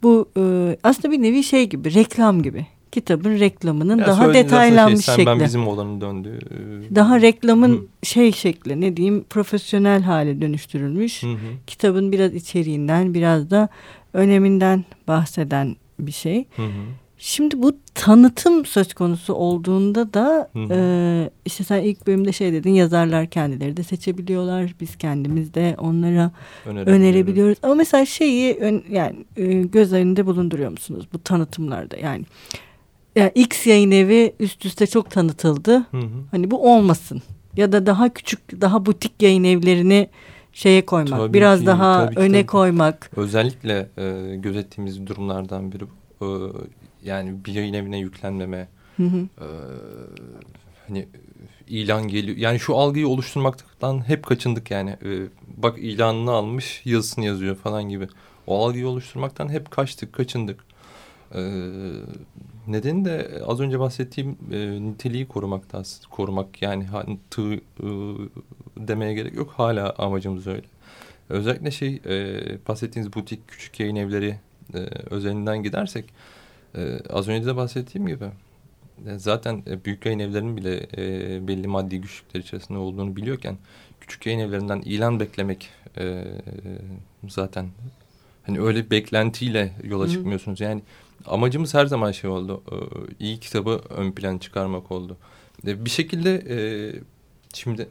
bu 0.03 0.29
e, 0.37 0.77
aslında 0.83 1.11
bir 1.11 1.21
nevi 1.21 1.43
şey 1.43 1.69
gibi 1.69 1.93
reklam 1.93 2.43
gibi 2.43 2.67
kitabın 2.91 3.39
reklamının 3.39 3.97
ya 3.97 4.07
daha 4.07 4.33
detaylanmış 4.33 5.05
şey, 5.05 5.15
şekli. 5.15 5.25
Ben 5.25 5.39
bizim 5.39 5.67
olanın 5.67 6.01
döndü. 6.01 6.39
Daha 6.95 7.21
reklamın 7.21 7.73
hı. 7.73 8.05
şey 8.05 8.31
şekli 8.31 8.81
ne 8.81 8.97
diyeyim 8.97 9.25
profesyonel 9.29 10.01
hale 10.01 10.41
dönüştürülmüş. 10.41 11.23
Hı 11.23 11.27
hı. 11.27 11.37
Kitabın 11.67 12.11
biraz 12.11 12.33
içeriğinden 12.33 13.13
biraz 13.13 13.51
da 13.51 13.69
öneminden 14.13 14.85
bahseden 15.07 15.75
bir 15.99 16.11
şey. 16.11 16.45
Hı 16.55 16.61
hı. 16.61 16.85
Şimdi 17.27 17.61
bu 17.61 17.77
tanıtım 17.95 18.65
söz 18.65 18.93
konusu 18.93 19.33
olduğunda 19.33 20.13
da 20.13 20.49
e, 20.71 21.29
işte 21.45 21.63
sen 21.63 21.81
ilk 21.81 22.07
bölümde 22.07 22.31
şey 22.31 22.53
dedin 22.53 22.71
yazarlar 22.71 23.29
kendileri 23.29 23.77
de 23.77 23.83
seçebiliyorlar. 23.83 24.75
Biz 24.81 24.95
kendimiz 24.97 25.53
de 25.53 25.75
onlara 25.77 26.31
önerebiliyoruz. 26.65 27.57
Ama 27.63 27.75
mesela 27.75 28.05
şeyi 28.05 28.55
ön, 28.55 28.83
yani 28.89 29.25
e, 29.37 29.61
göz 29.61 29.93
önünde 29.93 30.25
bulunduruyor 30.25 30.71
musunuz 30.71 31.07
bu 31.13 31.23
tanıtımlarda? 31.23 31.97
Yani 31.97 32.25
yani 33.15 33.31
X 33.35 33.67
yayın 33.67 33.91
evi 33.91 34.33
üst 34.39 34.65
üste 34.65 34.87
çok 34.87 35.11
tanıtıldı. 35.11 35.75
Hı 35.91 35.97
hı. 35.97 36.23
Hani 36.31 36.51
bu 36.51 36.73
olmasın. 36.73 37.21
Ya 37.57 37.71
da 37.71 37.85
daha 37.85 38.09
küçük, 38.09 38.61
daha 38.61 38.85
butik 38.85 39.21
yayın 39.21 39.43
evlerini 39.43 40.09
şeye 40.53 40.85
koymak, 40.85 41.19
tabii 41.19 41.33
biraz 41.33 41.59
ki, 41.59 41.65
daha 41.65 42.05
tabii 42.05 42.15
ki, 42.15 42.21
öne 42.21 42.37
tabii. 42.37 42.45
koymak. 42.45 43.11
Özellikle 43.15 43.89
e, 43.97 44.35
gözettiğimiz 44.35 45.07
durumlardan 45.07 45.71
biri 45.71 45.83
bu. 46.19 46.53
Yani 47.05 47.45
bir 47.45 47.53
yayın 47.53 47.73
evine 47.73 47.97
yüklenmeme, 47.97 48.67
hı 48.97 49.03
hı. 49.03 49.17
E, 49.17 49.47
hani 50.87 51.07
ilan 51.67 52.07
geliyor. 52.07 52.37
Yani 52.37 52.59
şu 52.59 52.75
algıyı 52.75 53.07
oluşturmaktan 53.07 54.07
hep 54.07 54.25
kaçındık 54.25 54.71
yani. 54.71 54.89
E, 54.89 55.27
bak 55.57 55.77
ilanını 55.79 56.31
almış, 56.31 56.81
yazısını 56.85 57.25
yazıyor 57.25 57.55
falan 57.55 57.89
gibi. 57.89 58.07
O 58.47 58.65
algıyı 58.65 58.87
oluşturmaktan 58.87 59.49
hep 59.49 59.71
kaçtık, 59.71 60.13
kaçındık. 60.13 60.63
E, 61.35 61.41
nedeni 62.67 63.05
de 63.05 63.41
az 63.45 63.59
önce 63.59 63.79
bahsettiğim 63.79 64.37
e, 64.51 64.81
niteliği 64.81 65.27
korumakta 65.27 65.83
korumak 66.09 66.61
yani 66.61 66.85
tığ 67.31 67.53
e, 67.53 67.59
demeye 68.77 69.13
gerek 69.13 69.35
yok 69.35 69.53
hala 69.57 69.93
amacımız 69.97 70.47
öyle. 70.47 70.65
Özellikle 71.29 71.71
şey 71.71 72.01
e, 72.05 72.41
bahsettiğiniz 72.67 73.13
butik 73.13 73.47
küçük 73.47 73.79
yayın 73.79 73.95
evleri 73.95 74.39
e, 74.73 74.77
özelinden 75.09 75.63
gidersek 75.63 76.05
e, 76.77 76.99
az 77.09 77.27
önce 77.27 77.47
de 77.47 77.55
bahsettiğim 77.55 78.07
gibi 78.07 78.25
zaten 79.17 79.63
e, 79.67 79.85
büyük 79.85 80.05
yayın 80.05 80.19
evlerinin 80.19 80.57
bile 80.57 80.87
e, 80.97 81.47
belli 81.47 81.67
maddi 81.67 82.01
güçlükler 82.01 82.39
içerisinde 82.39 82.77
olduğunu 82.77 83.15
biliyorken 83.15 83.57
küçük 84.01 84.25
yayın 84.25 84.39
evlerinden 84.39 84.81
ilan 84.81 85.19
beklemek 85.19 85.69
e, 85.97 86.23
zaten 87.27 87.69
hani 88.45 88.61
öyle 88.61 88.91
beklentiyle 88.91 89.73
yola 89.83 90.09
çıkmıyorsunuz. 90.09 90.61
Yani 90.61 90.81
amacımız 91.25 91.73
her 91.73 91.85
zaman 91.85 92.11
şey 92.11 92.29
oldu. 92.29 92.63
E, 92.71 92.75
iyi 93.19 93.39
kitabı 93.39 93.81
ön 93.89 94.11
plan 94.11 94.37
çıkarmak 94.37 94.91
oldu. 94.91 95.17
E, 95.67 95.85
bir 95.85 95.89
şekilde 95.89 96.43
e, 96.49 96.57
şimdi 97.53 97.87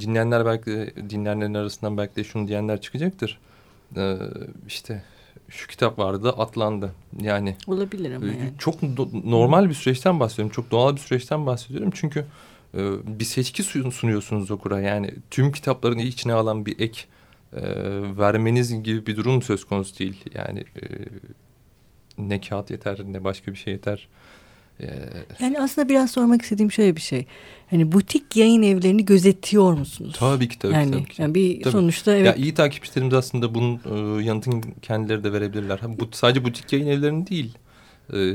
dinleyenler 0.00 0.46
belki 0.46 0.94
dinleyenlerin 1.10 1.54
arasından 1.54 1.96
belki 1.96 2.16
de 2.16 2.24
şunu 2.24 2.48
diyenler 2.48 2.80
çıkacaktır. 2.80 3.38
E, 3.96 4.16
işte 4.66 5.02
şu 5.48 5.68
kitap 5.68 5.98
vardı 5.98 6.30
atlandı. 6.30 6.92
Yani 7.20 7.56
olabilir 7.66 8.14
ama 8.14 8.26
yani. 8.26 8.52
Çok 8.58 8.82
normal 9.24 9.68
bir 9.68 9.74
süreçten 9.74 10.20
bahsediyorum. 10.20 10.52
Çok 10.52 10.70
doğal 10.70 10.96
bir 10.96 11.00
süreçten 11.00 11.46
bahsediyorum. 11.46 11.90
Çünkü 11.94 12.24
bir 13.04 13.24
seçki 13.24 13.62
sunuyorsunuz 13.62 14.50
okura. 14.50 14.80
Yani 14.80 15.14
tüm 15.30 15.52
kitapların 15.52 15.98
içine 15.98 16.32
alan 16.32 16.66
bir 16.66 16.80
ek 16.80 17.00
e, 17.52 17.62
vermeniz 18.18 18.82
gibi 18.82 19.06
bir 19.06 19.16
durum 19.16 19.42
söz 19.42 19.64
konusu 19.64 19.98
değil. 19.98 20.24
Yani 20.34 20.60
e, 20.60 20.84
ne 22.18 22.40
kağıt 22.40 22.70
yeter 22.70 22.98
ne 23.04 23.24
başka 23.24 23.52
bir 23.52 23.56
şey 23.56 23.72
yeter. 23.72 24.08
Yani 25.40 25.60
aslında 25.60 25.88
biraz 25.88 26.10
sormak 26.10 26.42
istediğim 26.42 26.72
şöyle 26.72 26.96
bir 26.96 27.00
şey. 27.00 27.26
Hani 27.70 27.92
butik 27.92 28.36
yayın 28.36 28.62
evlerini 28.62 29.04
gözetiyor 29.04 29.72
musunuz? 29.72 30.16
Tabii 30.18 30.48
ki 30.48 30.58
tabii, 30.58 30.72
yani, 30.72 30.90
tabii 30.90 31.04
ki. 31.04 31.22
Yani 31.22 31.34
bir 31.34 31.62
tabii. 31.62 31.72
sonuçta 31.72 32.16
evet. 32.16 32.26
Ya 32.26 32.34
iyi 32.34 32.54
takipçilerimiz 32.54 33.14
aslında 33.14 33.54
bunun 33.54 33.74
e, 33.74 34.24
yanıtını 34.24 34.60
kendileri 34.82 35.24
de 35.24 35.32
verebilirler. 35.32 35.80
Bu 36.00 36.08
sadece 36.12 36.44
butik 36.44 36.72
yayın 36.72 36.86
evlerinin 36.86 37.26
değil. 37.26 37.58
E, 38.12 38.34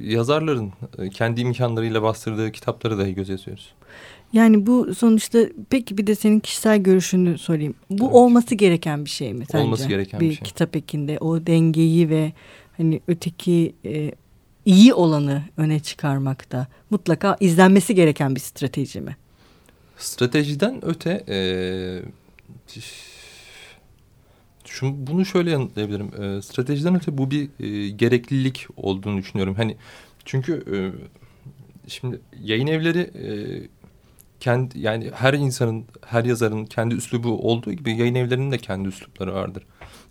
yazarların 0.00 0.72
e, 0.98 1.10
kendi 1.10 1.40
imkanlarıyla 1.40 2.02
bastırdığı 2.02 2.52
kitapları 2.52 2.98
dahi 2.98 3.14
gözetiyoruz. 3.14 3.74
Yani 4.32 4.66
bu 4.66 4.94
sonuçta 4.94 5.38
peki 5.70 5.98
bir 5.98 6.06
de 6.06 6.14
senin 6.14 6.40
kişisel 6.40 6.78
görüşünü 6.78 7.38
sorayım. 7.38 7.74
Bu 7.90 7.96
Tabii. 7.96 8.08
olması 8.08 8.54
gereken 8.54 9.04
bir 9.04 9.10
şey 9.10 9.34
mi 9.34 9.44
sence? 9.50 9.64
Olması 9.64 9.88
gereken 9.88 10.20
bir, 10.20 10.30
bir 10.30 10.34
şey. 10.34 10.44
kitap 10.44 10.76
ekinde 10.76 11.18
o 11.18 11.46
dengeyi 11.46 12.08
ve 12.10 12.32
hani 12.76 13.00
öteki 13.08 13.74
e, 13.84 14.12
iyi 14.68 14.94
olanı 14.94 15.42
öne 15.56 15.80
çıkarmakta 15.80 16.66
mutlaka 16.90 17.36
izlenmesi 17.40 17.94
gereken 17.94 18.34
bir 18.34 18.40
strateji 18.40 19.00
mi? 19.00 19.16
Stratejiden 19.96 20.84
öte 20.84 21.24
e, 21.28 21.38
şu, 24.64 25.06
bunu 25.06 25.24
şöyle 25.24 25.50
yanıtlayabilirim. 25.50 26.22
E, 26.22 26.42
stratejiden 26.42 26.94
öte 26.94 27.18
bu 27.18 27.30
bir 27.30 27.48
e, 27.60 27.88
gereklilik 27.88 28.66
olduğunu 28.76 29.18
düşünüyorum. 29.18 29.54
Hani 29.54 29.76
çünkü 30.24 30.64
e, 30.72 30.76
şimdi 31.88 32.20
yayın 32.42 32.66
evleri 32.66 33.00
e, 33.00 33.28
kendi 34.40 34.78
yani 34.78 35.10
her 35.14 35.34
insanın, 35.34 35.84
her 36.06 36.24
yazarın 36.24 36.64
kendi 36.64 36.94
üslubu 36.94 37.50
olduğu 37.50 37.72
gibi 37.72 37.96
yayın 37.96 38.14
evlerinin 38.14 38.50
de 38.50 38.58
kendi 38.58 38.88
üslupları 38.88 39.34
vardır. 39.34 39.62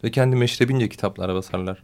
Ve 0.03 0.11
kendi 0.11 0.35
meşrebince 0.35 0.89
kitaplara 0.89 1.35
basarlar. 1.35 1.83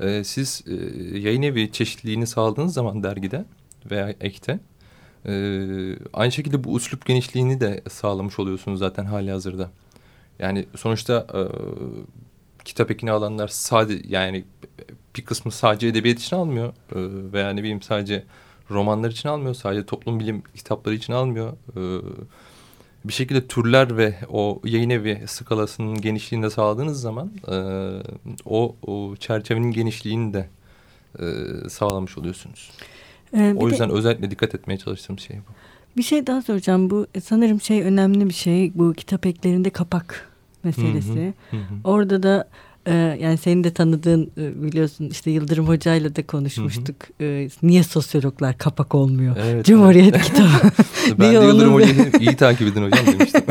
Ee, 0.00 0.24
siz 0.24 0.64
e, 0.66 0.74
yayın 1.18 1.42
evi 1.42 1.72
çeşitliliğini 1.72 2.26
sağladığınız 2.26 2.74
zaman 2.74 3.02
dergide 3.02 3.44
veya 3.90 4.14
ekte 4.20 4.60
e, 5.26 5.32
aynı 6.12 6.32
şekilde 6.32 6.64
bu 6.64 6.76
üslup 6.76 7.06
genişliğini 7.06 7.60
de 7.60 7.82
sağlamış 7.90 8.38
oluyorsunuz 8.38 8.78
zaten 8.78 9.04
hali 9.04 9.30
hazırda. 9.30 9.70
Yani 10.38 10.66
sonuçta 10.76 11.26
e, 11.34 11.40
kitap 12.64 12.90
ekini 12.90 13.10
alanlar 13.10 13.48
sadece 13.48 14.04
yani 14.08 14.44
bir 15.16 15.24
kısmı 15.24 15.52
sadece 15.52 15.88
edebiyat 15.88 16.18
için 16.18 16.36
almıyor 16.36 16.72
veya 17.32 17.50
ne 17.50 17.60
bileyim 17.60 17.82
sadece 17.82 18.24
romanlar 18.70 19.10
için 19.10 19.28
almıyor. 19.28 19.54
Sadece 19.54 19.86
toplum 19.86 20.20
bilim 20.20 20.42
kitapları 20.54 20.94
için 20.94 21.12
almıyor. 21.12 21.52
Bir 23.04 23.12
şekilde 23.12 23.46
türler 23.46 23.96
ve 23.96 24.14
o 24.28 24.60
yayın 24.64 24.90
evi 24.90 25.22
skalasının 25.26 26.00
genişliğini 26.00 26.44
de 26.44 26.50
sağladığınız 26.50 27.00
zaman 27.00 27.30
e, 27.48 27.56
o, 28.44 28.76
o 28.86 29.16
çerçevenin 29.16 29.70
genişliğini 29.70 30.34
de 30.34 30.48
e, 31.18 31.24
sağlamış 31.68 32.18
oluyorsunuz. 32.18 32.70
Ee, 33.36 33.54
o 33.56 33.68
yüzden 33.68 33.88
de, 33.88 33.92
özellikle 33.92 34.30
dikkat 34.30 34.54
etmeye 34.54 34.78
çalıştığım 34.78 35.18
şey 35.18 35.36
bu. 35.36 35.52
Bir 35.96 36.02
şey 36.02 36.26
daha 36.26 36.42
soracağım. 36.42 36.90
Bu 36.90 37.06
sanırım 37.22 37.60
şey 37.60 37.82
önemli 37.82 38.28
bir 38.28 38.34
şey. 38.34 38.72
Bu 38.74 38.92
kitap 38.92 39.26
eklerinde 39.26 39.70
kapak 39.70 40.28
meselesi. 40.64 41.34
Hı 41.50 41.56
hı, 41.56 41.60
hı. 41.60 41.74
Orada 41.84 42.22
da 42.22 42.48
ee, 42.86 43.18
yani 43.20 43.38
senin 43.38 43.64
de 43.64 43.70
tanıdığın 43.70 44.30
e, 44.38 44.62
biliyorsun 44.62 45.08
işte 45.10 45.30
Yıldırım 45.30 45.68
Hoca'yla 45.68 46.16
da 46.16 46.26
konuşmuştuk. 46.26 46.96
Hı 47.18 47.24
hı. 47.24 47.28
Ee, 47.28 47.48
niye 47.62 47.82
sosyologlar 47.82 48.58
kapak 48.58 48.94
olmuyor? 48.94 49.36
Evet, 49.44 49.66
Cumhuriyet 49.66 50.14
evet. 50.16 50.24
kitabı. 50.24 50.48
ben 51.18 51.30
de 51.30 51.34
Yıldırım 51.34 51.74
Hoca'yı 51.74 52.12
iyi 52.20 52.36
takip 52.36 52.68
edin 52.68 52.82
hocam 52.82 53.06
demiştim. 53.06 53.42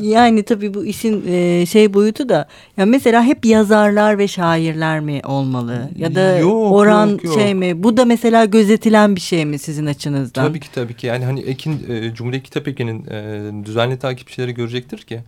yani 0.10 0.42
tabii 0.42 0.74
bu 0.74 0.84
işin 0.84 1.24
e, 1.28 1.66
şey 1.66 1.94
boyutu 1.94 2.28
da 2.28 2.48
ya 2.76 2.86
mesela 2.86 3.22
hep 3.24 3.44
yazarlar 3.44 4.18
ve 4.18 4.28
şairler 4.28 5.00
mi 5.00 5.20
olmalı? 5.24 5.90
Ya 5.96 6.14
da 6.14 6.38
yok, 6.38 6.72
oran 6.72 7.06
yok, 7.06 7.24
yok. 7.24 7.34
şey 7.34 7.54
mi? 7.54 7.82
Bu 7.82 7.96
da 7.96 8.04
mesela 8.04 8.44
gözetilen 8.44 9.16
bir 9.16 9.20
şey 9.20 9.44
mi 9.44 9.58
sizin 9.58 9.86
açınızdan? 9.86 10.46
Tabii 10.46 10.60
ki 10.60 10.72
tabii 10.72 10.94
ki. 10.94 11.06
Yani 11.06 11.24
hani 11.24 11.40
Ekin 11.40 11.86
e, 11.88 12.14
Cumhuriyet 12.14 12.44
Kitap 12.44 12.68
Ekin'in 12.68 13.06
e, 13.10 13.50
düzenli 13.64 13.98
takipçileri 13.98 14.54
görecektir 14.54 14.98
ki 14.98 15.20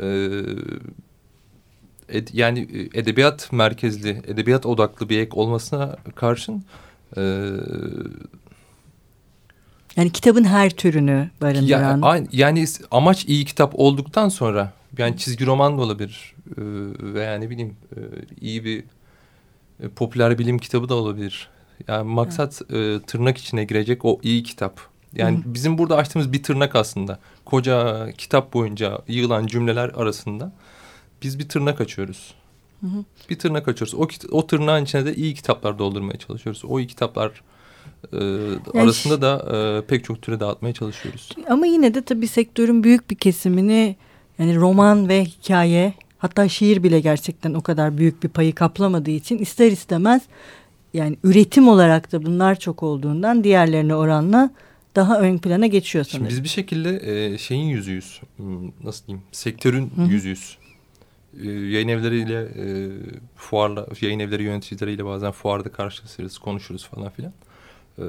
e, 0.00 0.06
ed, 2.08 2.28
yani 2.32 2.60
e, 2.60 3.00
edebiyat 3.00 3.52
merkezli, 3.52 4.22
edebiyat 4.26 4.66
odaklı 4.66 5.08
bir 5.08 5.18
ek 5.18 5.30
olmasına 5.34 5.96
karşın 6.14 6.64
e, 7.16 7.22
yani 9.96 10.10
kitabın 10.12 10.44
her 10.44 10.70
türünü 10.70 11.30
barındıran. 11.40 12.02
Yani, 12.02 12.28
yani 12.32 12.66
amaç 12.90 13.24
iyi 13.24 13.44
kitap 13.44 13.72
olduktan 13.74 14.28
sonra 14.28 14.72
Yani 14.98 15.18
çizgi 15.18 15.46
roman 15.46 15.78
da 15.78 15.82
olabilir. 15.82 16.34
E, 16.50 16.62
veya 17.14 17.38
ne 17.38 17.50
bileyim 17.50 17.76
e, 17.96 18.00
iyi 18.40 18.64
bir 18.64 18.84
e, 19.82 19.88
popüler 19.88 20.38
bilim 20.38 20.58
kitabı 20.58 20.88
da 20.88 20.94
olabilir. 20.94 21.48
Yani 21.88 22.08
maksat 22.08 22.62
e, 22.72 23.00
tırnak 23.06 23.38
içine 23.38 23.64
girecek 23.64 24.04
o 24.04 24.20
iyi 24.22 24.42
kitap. 24.42 24.80
Yani 25.14 25.38
Hı. 25.38 25.42
bizim 25.54 25.78
burada 25.78 25.96
açtığımız 25.96 26.32
bir 26.32 26.42
tırnak 26.42 26.76
aslında. 26.76 27.18
Koca 27.44 28.08
kitap 28.18 28.52
boyunca 28.54 28.98
yığılan 29.08 29.46
cümleler 29.46 29.88
arasında 29.88 30.52
biz 31.26 31.38
bir 31.38 31.48
tırnak 31.48 31.80
açıyoruz. 31.80 32.34
Hı 32.80 32.86
hı. 32.86 33.04
Bir 33.30 33.38
tırnak 33.38 33.68
açıyoruz. 33.68 33.94
O, 33.94 34.08
o 34.30 34.46
tırnağın 34.46 34.84
içine 34.84 35.06
de 35.06 35.14
iyi 35.14 35.34
kitaplar 35.34 35.78
doldurmaya 35.78 36.18
çalışıyoruz. 36.18 36.62
O 36.64 36.80
iyi 36.80 36.86
kitaplar 36.86 37.42
e, 38.12 38.18
arasında 38.80 39.22
da 39.22 39.56
e, 39.56 39.86
pek 39.86 40.04
çok 40.04 40.22
türe 40.22 40.40
dağıtmaya 40.40 40.74
çalışıyoruz. 40.74 41.28
Ama 41.48 41.66
yine 41.66 41.94
de 41.94 42.02
tabii 42.02 42.28
sektörün 42.28 42.84
büyük 42.84 43.10
bir 43.10 43.16
kesimini 43.16 43.96
yani 44.38 44.56
roman 44.56 45.08
ve 45.08 45.24
hikaye 45.24 45.94
hatta 46.18 46.48
şiir 46.48 46.82
bile 46.82 47.00
gerçekten 47.00 47.54
o 47.54 47.60
kadar 47.60 47.98
büyük 47.98 48.22
bir 48.22 48.28
payı 48.28 48.54
kaplamadığı 48.54 49.10
için 49.10 49.38
ister 49.38 49.72
istemez 49.72 50.22
yani 50.94 51.16
üretim 51.24 51.68
olarak 51.68 52.12
da 52.12 52.24
bunlar 52.24 52.58
çok 52.58 52.82
olduğundan 52.82 53.44
diğerlerine 53.44 53.94
oranla 53.94 54.50
daha 54.96 55.20
ön 55.20 55.38
plana 55.38 55.66
geçiyor 55.66 56.04
sanırım. 56.04 56.26
Şimdi 56.26 56.38
biz 56.38 56.44
bir 56.44 56.48
şekilde 56.48 57.00
e, 57.34 57.38
şeyin 57.38 57.68
yüzüyüz. 57.68 58.20
Hmm, 58.36 58.68
nasıl 58.84 59.06
diyeyim? 59.06 59.24
Sektörün 59.32 59.90
Hı 59.96 60.00
-hı. 60.00 60.08
yüzüyüz. 60.08 60.58
E, 61.42 61.50
yayın 61.50 61.88
evleriyle 61.88 62.40
e, 62.42 62.64
fuarla, 63.36 63.86
yayın 64.00 64.18
evleri 64.18 64.42
yöneticileriyle 64.42 65.04
bazen 65.04 65.32
fuarda 65.32 65.72
karşılaşırız, 65.72 66.38
konuşuruz 66.38 66.86
falan 66.86 67.10
filan. 67.10 67.32
E, 67.98 68.04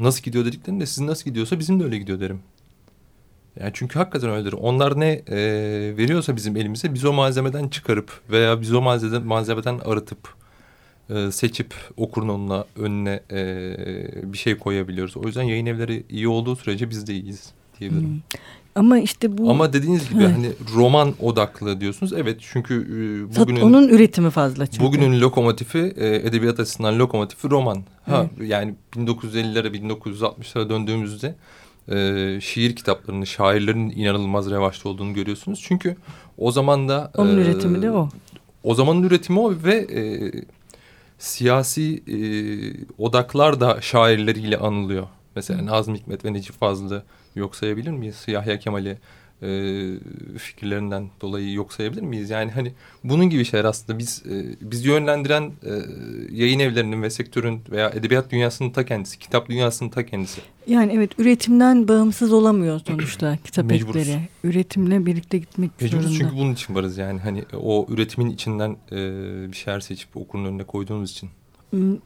nasıl 0.00 0.22
gidiyor 0.22 0.44
dediklerinde 0.44 0.86
sizin 0.86 1.06
nasıl 1.06 1.24
gidiyorsa 1.24 1.58
bizim 1.58 1.80
de 1.80 1.84
öyle 1.84 1.98
gidiyor 1.98 2.20
derim. 2.20 2.40
Yani 3.60 3.70
çünkü 3.74 3.98
hakikaten 3.98 4.30
öyledir. 4.30 4.52
Onlar 4.52 5.00
ne 5.00 5.22
e, 5.28 5.36
veriyorsa 5.96 6.36
bizim 6.36 6.56
elimize 6.56 6.94
biz 6.94 7.04
o 7.04 7.12
malzemeden 7.12 7.68
çıkarıp 7.68 8.20
veya 8.30 8.60
biz 8.60 8.72
o 8.72 8.82
malzemeden, 8.82 9.26
malzemeden 9.26 9.78
arıtıp 9.78 10.34
e, 11.10 11.32
seçip 11.32 11.74
okurun 11.96 12.28
onunla 12.28 12.66
önüne 12.76 13.20
e, 13.30 14.32
bir 14.32 14.38
şey 14.38 14.58
koyabiliyoruz. 14.58 15.16
O 15.16 15.22
yüzden 15.26 15.42
yayın 15.42 15.66
evleri 15.66 16.04
iyi 16.08 16.28
olduğu 16.28 16.56
sürece 16.56 16.90
biz 16.90 17.06
de 17.06 17.12
iyiyiz 17.12 17.52
diyebilirim. 17.80 18.08
Hmm. 18.08 18.20
Ama 18.74 18.98
işte 18.98 19.38
bu... 19.38 19.50
Ama 19.50 19.72
dediğiniz 19.72 20.10
gibi 20.10 20.22
evet. 20.22 20.32
hani 20.32 20.52
roman 20.74 21.14
odaklı 21.20 21.80
diyorsunuz. 21.80 22.12
Evet 22.12 22.36
çünkü 22.40 22.74
e, 22.74 23.36
bugünün... 23.40 23.60
Onun 23.60 23.88
üretimi 23.88 24.30
fazla 24.30 24.66
çünkü. 24.66 24.84
Bugünün 24.84 25.20
lokomotifi 25.20 25.94
e, 25.96 26.16
edebiyat 26.16 26.60
açısından 26.60 26.98
lokomotifi 26.98 27.50
roman. 27.50 27.82
Ha, 28.06 28.26
evet. 28.38 28.50
Yani 28.50 28.74
1950'lere 28.96 29.66
1960'lara 29.66 30.68
döndüğümüzde 30.68 31.34
e, 31.88 32.40
şiir 32.40 32.76
kitaplarının, 32.76 33.24
şairlerin 33.24 33.90
inanılmaz 33.90 34.50
revaçta 34.50 34.88
olduğunu 34.88 35.14
görüyorsunuz. 35.14 35.60
Çünkü 35.68 35.96
o 36.38 36.52
zaman 36.52 36.88
da... 36.88 37.10
Onun 37.16 37.38
e, 37.38 37.40
üretimi 37.40 37.82
de 37.82 37.90
o. 37.90 38.08
O 38.62 38.74
zamanın 38.74 39.02
üretimi 39.02 39.38
o 39.38 39.54
ve... 39.64 39.74
E, 39.74 40.32
siyasi 41.18 42.02
e, 42.06 42.16
odaklar 42.98 43.60
da 43.60 43.80
şairleriyle 43.80 44.56
anılıyor. 44.56 45.06
Mesela 45.36 45.66
Nazım 45.66 45.94
Hikmet 45.94 46.24
ve 46.24 46.32
Necip 46.32 46.58
Fazıl'ı 46.58 47.02
yok 47.34 47.56
sayabilir 47.56 47.90
miyiz? 47.90 48.24
Yahya 48.26 48.58
Kemal'i 48.58 48.98
e, 49.42 49.48
fikirlerinden 50.38 51.10
dolayı 51.20 51.52
yok 51.52 51.72
sayabilir 51.72 52.02
miyiz? 52.02 52.30
Yani 52.30 52.50
hani 52.50 52.72
bunun 53.04 53.30
gibi 53.30 53.44
şeyler 53.44 53.64
aslında 53.64 53.98
biz 53.98 54.22
e, 54.30 54.44
biz 54.60 54.84
yönlendiren 54.84 55.42
e, 55.42 55.70
yayın 56.32 56.58
evlerinin 56.58 57.02
ve 57.02 57.10
sektörün 57.10 57.60
veya 57.70 57.90
edebiyat 57.90 58.30
dünyasının 58.30 58.70
ta 58.70 58.84
kendisi, 58.84 59.18
kitap 59.18 59.48
dünyasının 59.48 59.88
ta 59.90 60.06
kendisi. 60.06 60.40
Yani 60.66 60.92
evet 60.92 61.10
üretimden 61.18 61.88
bağımsız 61.88 62.32
olamıyor 62.32 62.80
sonuçta 62.86 63.38
kitap 63.44 63.64
Mecburuz. 63.64 63.96
ekleri. 63.96 64.20
Üretimle 64.44 65.06
birlikte 65.06 65.38
gitmek 65.38 65.80
Mecburuz 65.80 66.02
zorunda. 66.02 66.18
çünkü 66.18 66.36
bunun 66.36 66.52
için 66.52 66.74
varız 66.74 66.98
yani 66.98 67.20
hani 67.20 67.44
o 67.52 67.86
üretimin 67.88 68.30
içinden 68.30 68.76
e, 68.92 68.96
bir 69.52 69.56
şeyler 69.56 69.80
seçip 69.80 70.16
okurun 70.16 70.44
önüne 70.44 70.64
koyduğumuz 70.64 71.10
için 71.10 71.30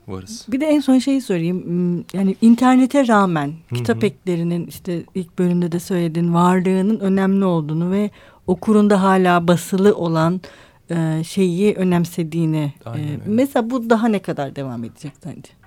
varız. 0.08 0.46
Bir 0.48 0.60
de 0.60 0.66
en 0.66 0.80
son 0.80 0.98
şeyi 0.98 1.20
söyleyeyim. 1.20 1.64
Hmm, 1.64 2.18
yani 2.18 2.36
internete 2.40 3.08
rağmen 3.08 3.52
kitap 3.74 4.04
eklerinin 4.04 4.66
işte 4.66 5.02
ilk 5.14 5.38
bölümde 5.38 5.72
de 5.72 5.80
söylediğin 5.80 6.34
varlığının 6.34 7.00
önemli 7.00 7.44
olduğunu 7.44 7.90
ve 7.90 8.10
okurunda 8.46 9.02
hala 9.02 9.48
basılı 9.48 9.96
olan 9.96 10.40
e, 10.90 11.24
şeyi 11.24 11.74
önemsediğini. 11.74 12.72
E, 12.86 13.18
mesela 13.26 13.70
bu 13.70 13.90
daha 13.90 14.08
ne 14.08 14.18
kadar 14.18 14.56
devam 14.56 14.84
edecek 14.84 15.12
sence? 15.22 15.58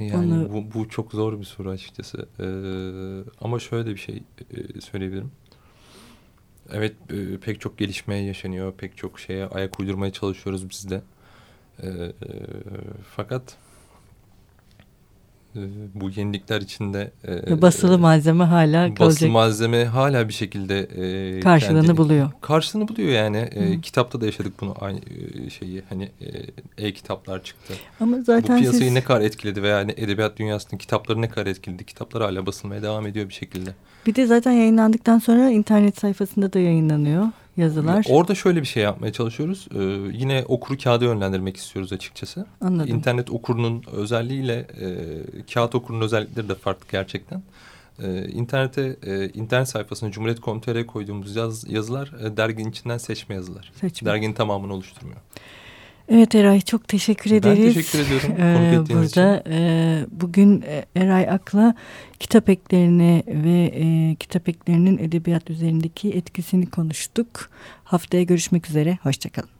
Yani 0.00 0.34
Onu... 0.34 0.52
bu, 0.52 0.64
bu 0.74 0.88
çok 0.88 1.12
zor 1.12 1.40
bir 1.40 1.44
soru 1.44 1.70
açıkçası. 1.70 2.28
Ee, 2.40 2.44
ama 3.40 3.58
şöyle 3.58 3.90
bir 3.90 3.96
şey 3.96 4.22
e, 4.50 4.80
söyleyebilirim. 4.80 5.30
Evet 6.72 6.94
pek 7.40 7.60
çok 7.60 7.78
gelişmeye 7.78 8.24
yaşanıyor. 8.24 8.72
Pek 8.72 8.96
çok 8.96 9.20
şeye 9.20 9.46
ayak 9.46 9.80
uydurmaya 9.80 10.12
çalışıyoruz 10.12 10.70
biz 10.70 10.90
de. 10.90 11.02
E, 11.82 11.88
e, 11.88 12.12
fakat 13.16 13.42
ee, 15.56 15.60
bu 15.94 16.10
yenilikler 16.10 16.60
içinde 16.60 17.10
e, 17.28 17.62
basılı 17.62 17.98
malzeme 17.98 18.44
hala 18.44 18.82
kalacak. 18.82 19.00
Basılı 19.00 19.28
malzeme 19.28 19.84
hala 19.84 20.28
bir 20.28 20.32
şekilde 20.32 20.78
e, 20.80 21.40
karşılığını 21.40 21.80
kendini, 21.80 21.96
buluyor. 21.96 22.30
Karşılığını 22.40 22.88
buluyor 22.88 23.08
yani. 23.08 23.36
E, 23.36 23.80
kitapta 23.80 24.20
da 24.20 24.26
yaşadık 24.26 24.52
bunu 24.60 24.74
aynı 24.80 24.98
e, 24.98 25.50
şeyi. 25.50 25.82
Hani 25.88 26.08
e-kitaplar 26.78 27.44
çıktı. 27.44 27.74
Ama 28.00 28.20
zaten 28.20 28.56
bu 28.56 28.60
piyasayı 28.60 28.84
siz... 28.84 28.92
ne 28.92 29.04
kadar 29.04 29.20
etkiledi 29.20 29.62
veya 29.62 29.78
yani 29.78 29.94
edebiyat 29.96 30.38
dünyasının 30.38 30.78
kitapları 30.78 31.22
ne 31.22 31.28
kadar 31.28 31.46
etkiledi? 31.46 31.84
Kitaplar 31.84 32.22
hala 32.22 32.46
basılmaya 32.46 32.82
devam 32.82 33.06
ediyor 33.06 33.28
bir 33.28 33.34
şekilde. 33.34 33.70
Bir 34.06 34.14
de 34.14 34.26
zaten 34.26 34.52
yayınlandıktan 34.52 35.18
sonra 35.18 35.50
internet 35.50 35.98
sayfasında 35.98 36.52
da 36.52 36.58
yayınlanıyor 36.58 37.26
yazılar. 37.60 38.06
Orada 38.08 38.34
şöyle 38.34 38.60
bir 38.60 38.66
şey 38.66 38.82
yapmaya 38.82 39.12
çalışıyoruz. 39.12 39.68
Ee, 39.74 39.78
yine 40.18 40.44
okuru 40.48 40.78
kağıda 40.78 41.04
yönlendirmek 41.04 41.56
istiyoruz 41.56 41.92
açıkçası. 41.92 42.46
Anladım. 42.60 42.94
İnternet 42.96 43.30
okurunun 43.30 43.84
özelliğiyle 43.92 44.66
e, 44.80 44.86
kağıt 45.54 45.74
okurunun 45.74 46.00
özellikleri 46.00 46.48
de 46.48 46.54
farklı 46.54 46.86
gerçekten. 46.92 47.42
Ee, 48.02 48.28
internete, 48.28 48.96
e, 49.06 49.28
internet 49.28 49.68
sayfasına 49.68 50.10
Cumhuriyet.com.tr 50.10 50.86
koyduğumuz 50.86 51.36
yaz, 51.36 51.70
yazılar 51.70 52.12
e, 52.24 52.36
derginin 52.36 52.70
içinden 52.70 52.98
seçme 52.98 53.34
yazılar. 53.34 53.72
Seçme. 53.80 54.10
Derginin 54.10 54.32
tamamını 54.32 54.74
oluşturmuyor. 54.74 55.20
Evet 56.10 56.34
Eray 56.34 56.60
çok 56.60 56.88
teşekkür 56.88 57.30
ederiz. 57.30 57.76
Ben 57.76 57.82
teşekkür 57.82 57.98
ediyorum 57.98 58.34
ee, 58.40 58.94
Burada 58.94 59.42
e, 59.50 60.04
bugün 60.10 60.62
e, 60.62 60.84
Eray 60.96 61.30
Ak'la 61.30 61.74
kitap 62.20 62.48
eklerini 62.48 63.22
ve 63.26 63.72
e, 63.74 64.14
kitap 64.14 64.48
eklerinin 64.48 64.98
edebiyat 64.98 65.50
üzerindeki 65.50 66.10
etkisini 66.10 66.70
konuştuk. 66.70 67.50
Haftaya 67.84 68.22
görüşmek 68.22 68.70
üzere. 68.70 68.98
Hoşçakalın. 69.02 69.59